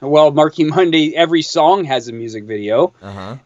well 0.01 0.31
Marky 0.31 0.63
Monday 0.63 1.15
every 1.15 1.41
song 1.41 1.83
has 1.85 2.07
a 2.07 2.13
music 2.13 2.43
video 2.45 2.93
uh-huh 3.01 3.37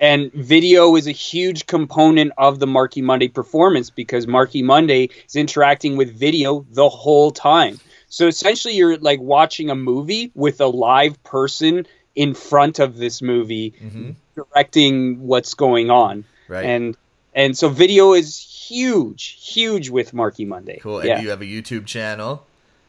and 0.00 0.32
video 0.32 0.94
is 0.96 1.06
a 1.08 1.12
huge 1.12 1.66
component 1.66 2.32
of 2.38 2.60
the 2.60 2.66
Marky 2.68 3.02
Monday 3.02 3.26
performance 3.28 3.90
because 3.90 4.26
Marky 4.28 4.62
Monday 4.62 5.10
is 5.26 5.34
interacting 5.34 5.96
with 5.96 6.16
video 6.16 6.64
the 6.70 6.88
whole 6.88 7.32
time. 7.32 7.80
So 8.08 8.28
essentially, 8.28 8.74
you're 8.76 8.96
like 8.98 9.18
watching 9.20 9.70
a 9.70 9.74
movie 9.74 10.30
with 10.36 10.60
a 10.60 10.68
live 10.68 11.20
person 11.24 11.84
in 12.14 12.34
front 12.34 12.78
of 12.78 12.96
this 12.96 13.20
movie, 13.20 13.74
Mhm. 13.84 14.14
directing 14.36 15.26
what's 15.26 15.54
going 15.54 15.90
on. 15.90 16.22
right 16.46 16.64
And 16.64 16.96
and 17.34 17.58
so 17.58 17.68
video 17.68 18.12
is 18.12 18.38
huge, 18.38 19.36
huge 19.42 19.90
with 19.90 20.14
Marky 20.14 20.44
Monday. 20.44 20.78
cool 20.80 21.00
and 21.00 21.08
Yeah. 21.08 21.20
you 21.22 21.30
have 21.30 21.42
a 21.42 21.44
youtube 21.44 21.86
channel 21.86 22.46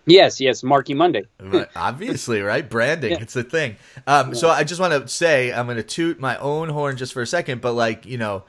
yes, 0.10 0.42
yes, 0.42 0.64
Marky 0.64 0.94
Monday. 0.94 1.26
Right, 1.40 1.68
Obviously, 1.76 2.42
right? 2.42 2.68
Branding, 2.68 3.20
it's 3.20 3.34
the 3.34 3.44
thing. 3.44 3.78
Um, 4.08 4.36
so 4.36 4.50
I 4.50 4.64
just 4.64 4.82
want 4.82 4.94
to 4.94 5.08
say, 5.08 5.54
I'm 5.54 5.66
going 5.66 5.78
to 5.78 5.84
toot 5.84 6.20
my 6.20 6.38
own 6.38 6.70
horn 6.70 6.98
just 6.98 7.14
for 7.14 7.22
a 7.22 7.28
second, 7.28 7.62
but 7.62 7.74
like, 7.74 8.06
you 8.06 8.18
know, 8.18 8.44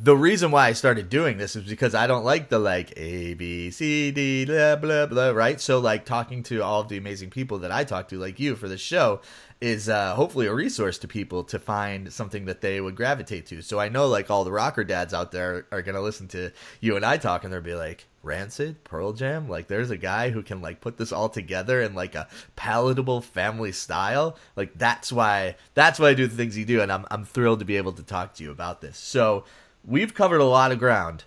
the 0.00 0.16
reason 0.16 0.50
why 0.50 0.68
I 0.68 0.72
started 0.72 1.08
doing 1.08 1.38
this 1.38 1.56
is 1.56 1.64
because 1.64 1.94
I 1.94 2.06
don't 2.06 2.24
like 2.24 2.48
the 2.48 2.58
like 2.58 2.92
A 2.96 3.34
B 3.34 3.70
C 3.70 4.10
D 4.10 4.44
blah 4.44 4.76
blah 4.76 5.06
blah, 5.06 5.30
right? 5.30 5.60
So 5.60 5.80
like 5.80 6.04
talking 6.04 6.42
to 6.44 6.62
all 6.62 6.80
of 6.80 6.88
the 6.88 6.96
amazing 6.96 7.30
people 7.30 7.58
that 7.58 7.72
I 7.72 7.84
talk 7.84 8.08
to, 8.08 8.18
like 8.18 8.38
you, 8.38 8.54
for 8.54 8.68
the 8.68 8.78
show, 8.78 9.20
is 9.62 9.88
uh, 9.88 10.16
hopefully 10.16 10.48
a 10.48 10.52
resource 10.52 10.98
to 10.98 11.06
people 11.06 11.44
to 11.44 11.56
find 11.56 12.12
something 12.12 12.46
that 12.46 12.60
they 12.60 12.80
would 12.80 12.96
gravitate 12.96 13.46
to. 13.46 13.62
So 13.62 13.78
I 13.78 13.88
know 13.88 14.08
like 14.08 14.28
all 14.28 14.42
the 14.42 14.50
rocker 14.50 14.82
dads 14.82 15.14
out 15.14 15.30
there 15.30 15.66
are 15.70 15.82
gonna 15.82 16.00
listen 16.00 16.26
to 16.28 16.50
you 16.80 16.96
and 16.96 17.06
I 17.06 17.16
talk, 17.16 17.44
and 17.44 17.52
they'll 17.52 17.62
be 17.62 17.74
like, 17.74 18.06
Rancid, 18.24 18.82
Pearl 18.82 19.12
Jam, 19.12 19.48
like 19.48 19.68
there's 19.68 19.90
a 19.90 19.96
guy 19.96 20.30
who 20.30 20.42
can 20.42 20.60
like 20.60 20.80
put 20.80 20.96
this 20.96 21.12
all 21.12 21.28
together 21.28 21.80
in 21.80 21.94
like 21.94 22.16
a 22.16 22.28
palatable 22.56 23.20
family 23.20 23.70
style. 23.70 24.36
Like 24.56 24.76
that's 24.76 25.12
why 25.12 25.54
that's 25.74 26.00
why 26.00 26.08
I 26.08 26.14
do 26.14 26.26
the 26.26 26.36
things 26.36 26.58
you 26.58 26.64
do, 26.64 26.80
and 26.80 26.90
I'm 26.90 27.06
I'm 27.10 27.24
thrilled 27.24 27.60
to 27.60 27.64
be 27.64 27.76
able 27.76 27.92
to 27.92 28.02
talk 28.02 28.34
to 28.34 28.42
you 28.42 28.50
about 28.50 28.80
this. 28.80 28.98
So 28.98 29.44
we've 29.84 30.12
covered 30.12 30.40
a 30.40 30.44
lot 30.44 30.72
of 30.72 30.80
ground. 30.80 31.22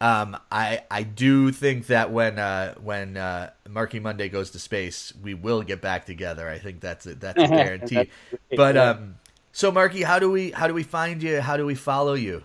Um, 0.00 0.36
I 0.52 0.82
I 0.90 1.02
do 1.04 1.50
think 1.52 1.86
that 1.86 2.10
when 2.12 2.38
uh, 2.38 2.74
when 2.74 3.16
uh, 3.16 3.50
Marky 3.68 3.98
Monday 3.98 4.28
goes 4.28 4.50
to 4.50 4.58
space, 4.58 5.12
we 5.22 5.32
will 5.32 5.62
get 5.62 5.80
back 5.80 6.04
together. 6.04 6.48
I 6.48 6.58
think 6.58 6.80
that's 6.80 7.06
a, 7.06 7.14
that's 7.14 7.42
a 7.42 7.48
guarantee. 7.48 7.94
That's 7.94 8.10
great, 8.30 8.56
but 8.56 8.74
yeah. 8.74 8.90
um, 8.90 9.16
so 9.52 9.72
Marky, 9.72 10.02
how 10.02 10.18
do 10.18 10.30
we 10.30 10.50
how 10.50 10.68
do 10.68 10.74
we 10.74 10.82
find 10.82 11.22
you? 11.22 11.40
How 11.40 11.56
do 11.56 11.64
we 11.64 11.74
follow 11.74 12.12
you? 12.12 12.44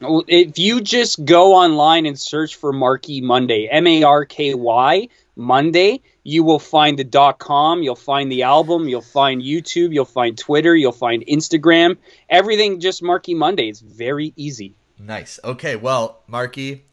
If 0.00 0.58
you 0.58 0.82
just 0.82 1.24
go 1.24 1.54
online 1.54 2.04
and 2.04 2.20
search 2.20 2.56
for 2.56 2.70
Marky 2.74 3.22
Monday, 3.22 3.66
M 3.70 3.86
A 3.86 4.02
R 4.02 4.26
K 4.26 4.52
Y 4.52 5.08
Monday, 5.34 6.02
you 6.22 6.44
will 6.44 6.58
find 6.58 6.98
the 6.98 7.04
dot 7.04 7.38
com, 7.38 7.82
you'll 7.82 7.96
find 7.96 8.30
the 8.30 8.42
album, 8.42 8.86
you'll 8.86 9.00
find 9.00 9.40
YouTube, 9.40 9.94
you'll 9.94 10.04
find 10.04 10.36
Twitter, 10.36 10.76
you'll 10.76 10.92
find 10.92 11.24
Instagram, 11.26 11.96
everything 12.28 12.80
just 12.80 13.02
Marky 13.02 13.32
Monday. 13.32 13.70
It's 13.70 13.80
very 13.80 14.34
easy. 14.36 14.74
Nice. 14.98 15.38
Okay. 15.44 15.76
Well, 15.76 16.22
Marky, 16.26 16.84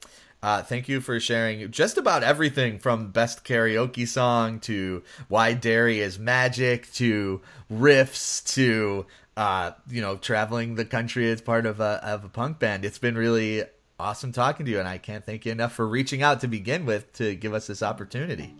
Uh, 0.41 0.61
thank 0.61 0.89
you 0.89 0.99
for 0.99 1.21
sharing 1.21 1.71
just 1.71 1.97
about 1.97 2.21
everything 2.21 2.77
from 2.77 3.11
best 3.11 3.45
karaoke 3.45 4.05
song 4.05 4.59
to 4.59 5.01
why 5.29 5.53
dairy 5.53 6.01
is 6.01 6.19
magic 6.19 6.91
to 6.91 7.39
riffs 7.71 8.43
to 8.53 9.05
uh, 9.37 9.71
you 9.89 10.01
know 10.01 10.17
traveling 10.17 10.75
the 10.75 10.83
country 10.83 11.31
as 11.31 11.39
part 11.39 11.65
of 11.65 11.79
a 11.79 12.01
of 12.03 12.25
a 12.25 12.27
punk 12.27 12.59
band. 12.59 12.83
It's 12.83 12.97
been 12.99 13.15
really 13.15 13.63
awesome 13.97 14.33
talking 14.33 14.65
to 14.65 14.71
you, 14.71 14.79
and 14.79 14.87
I 14.87 14.97
can't 14.97 15.25
thank 15.25 15.45
you 15.45 15.53
enough 15.53 15.71
for 15.71 15.87
reaching 15.87 16.21
out 16.21 16.41
to 16.41 16.49
begin 16.49 16.85
with 16.85 17.13
to 17.13 17.35
give 17.35 17.53
us 17.53 17.67
this 17.67 17.81
opportunity. 17.81 18.53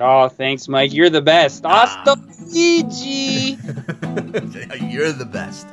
Oh, 0.00 0.28
thanks, 0.28 0.66
Mike. 0.66 0.94
You're 0.94 1.10
the 1.10 1.20
best. 1.20 1.62
Hasta 1.62 2.16
Fiji. 2.50 3.58
You're 4.80 5.12
the 5.12 5.28
best. 5.30 5.66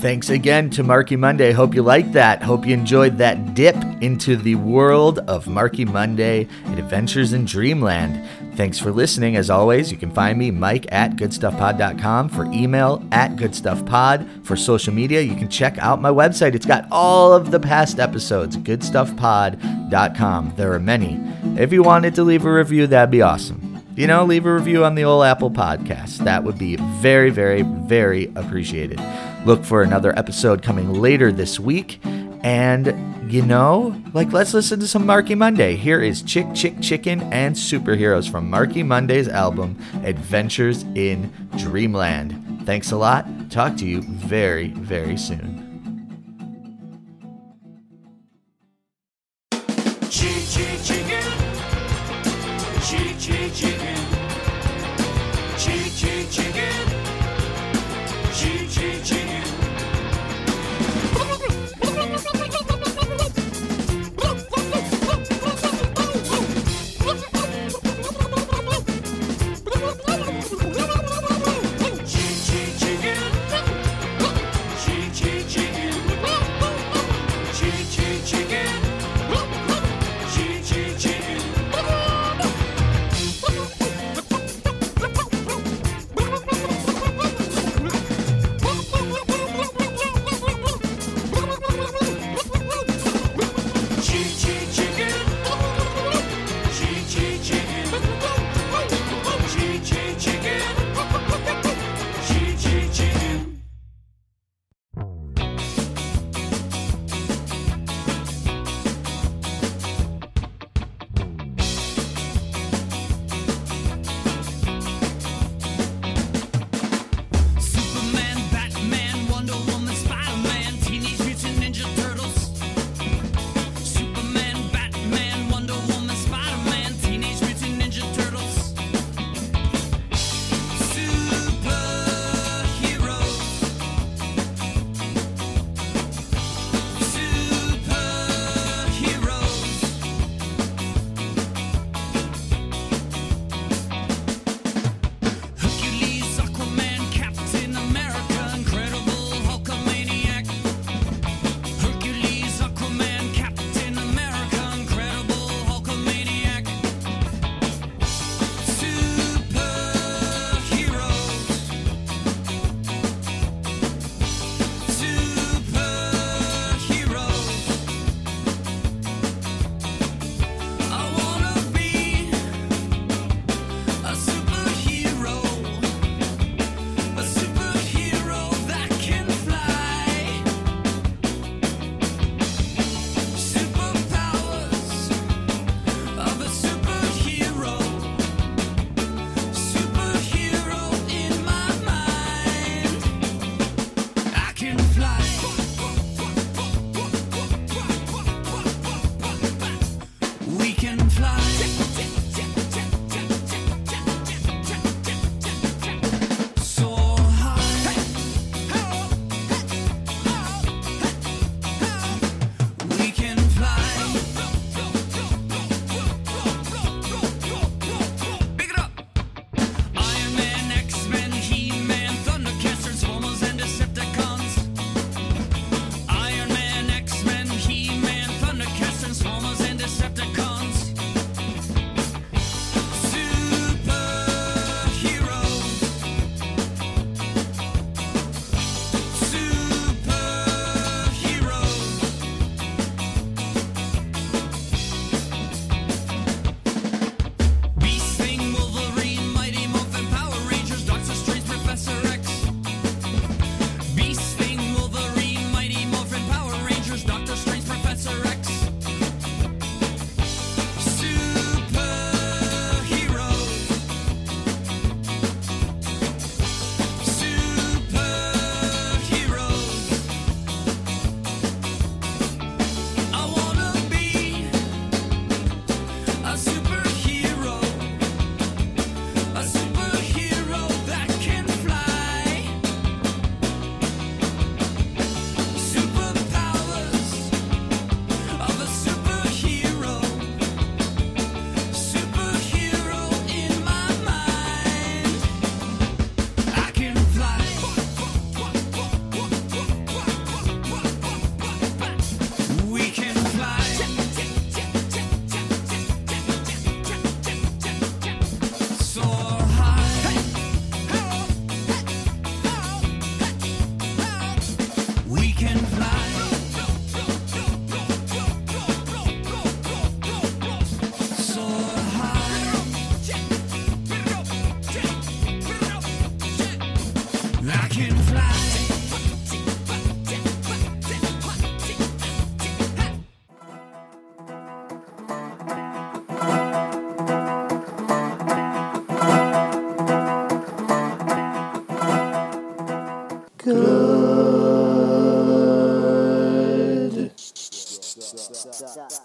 Thanks 0.00 0.30
again 0.30 0.70
to 0.70 0.84
Marky 0.84 1.16
Monday. 1.16 1.50
Hope 1.50 1.74
you 1.74 1.82
liked 1.82 2.12
that. 2.12 2.40
Hope 2.40 2.64
you 2.64 2.72
enjoyed 2.72 3.18
that 3.18 3.54
dip 3.54 3.74
into 4.00 4.36
the 4.36 4.54
world 4.54 5.18
of 5.26 5.48
Marky 5.48 5.84
Monday 5.84 6.46
and 6.66 6.78
Adventures 6.78 7.32
in 7.32 7.44
Dreamland. 7.44 8.24
Thanks 8.54 8.78
for 8.78 8.92
listening. 8.92 9.34
As 9.34 9.50
always, 9.50 9.90
you 9.90 9.98
can 9.98 10.12
find 10.12 10.38
me, 10.38 10.52
Mike, 10.52 10.86
at 10.92 11.16
goodstuffpod.com 11.16 12.28
for 12.28 12.44
email 12.52 13.04
at 13.10 13.32
goodstuffpod. 13.32 14.46
For 14.46 14.54
social 14.54 14.94
media, 14.94 15.20
you 15.20 15.34
can 15.34 15.48
check 15.48 15.76
out 15.78 16.00
my 16.00 16.10
website. 16.10 16.54
It's 16.54 16.64
got 16.64 16.86
all 16.92 17.32
of 17.32 17.50
the 17.50 17.58
past 17.58 17.98
episodes, 17.98 18.56
goodstuffpod.com. 18.56 20.52
There 20.56 20.72
are 20.72 20.78
many. 20.78 21.20
If 21.60 21.72
you 21.72 21.82
wanted 21.82 22.14
to 22.14 22.22
leave 22.22 22.44
a 22.44 22.52
review, 22.52 22.86
that'd 22.86 23.10
be 23.10 23.22
awesome 23.22 23.68
you 23.98 24.06
know, 24.06 24.24
leave 24.24 24.46
a 24.46 24.54
review 24.54 24.84
on 24.84 24.94
the 24.94 25.02
old 25.02 25.24
Apple 25.24 25.50
podcast. 25.50 26.18
That 26.18 26.44
would 26.44 26.56
be 26.56 26.76
very, 26.76 27.30
very, 27.30 27.62
very 27.62 28.30
appreciated. 28.36 29.00
Look 29.48 29.64
for 29.64 29.80
another 29.80 30.12
episode 30.18 30.62
coming 30.62 30.92
later 30.92 31.32
this 31.32 31.58
week. 31.58 32.04
And, 32.42 33.32
you 33.32 33.40
know, 33.40 33.98
like, 34.12 34.30
let's 34.30 34.52
listen 34.52 34.78
to 34.80 34.86
some 34.86 35.06
Marky 35.06 35.34
Monday. 35.34 35.74
Here 35.74 36.02
is 36.02 36.20
Chick, 36.20 36.48
Chick, 36.52 36.82
Chicken, 36.82 37.22
and 37.32 37.56
Superheroes 37.56 38.30
from 38.30 38.50
Marky 38.50 38.82
Monday's 38.82 39.26
album, 39.26 39.78
Adventures 40.04 40.82
in 40.94 41.32
Dreamland. 41.56 42.66
Thanks 42.66 42.92
a 42.92 42.98
lot. 42.98 43.26
Talk 43.50 43.78
to 43.78 43.86
you 43.86 44.02
very, 44.02 44.68
very 44.68 45.16
soon. 45.16 45.67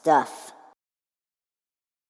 Stuff. 0.04 0.43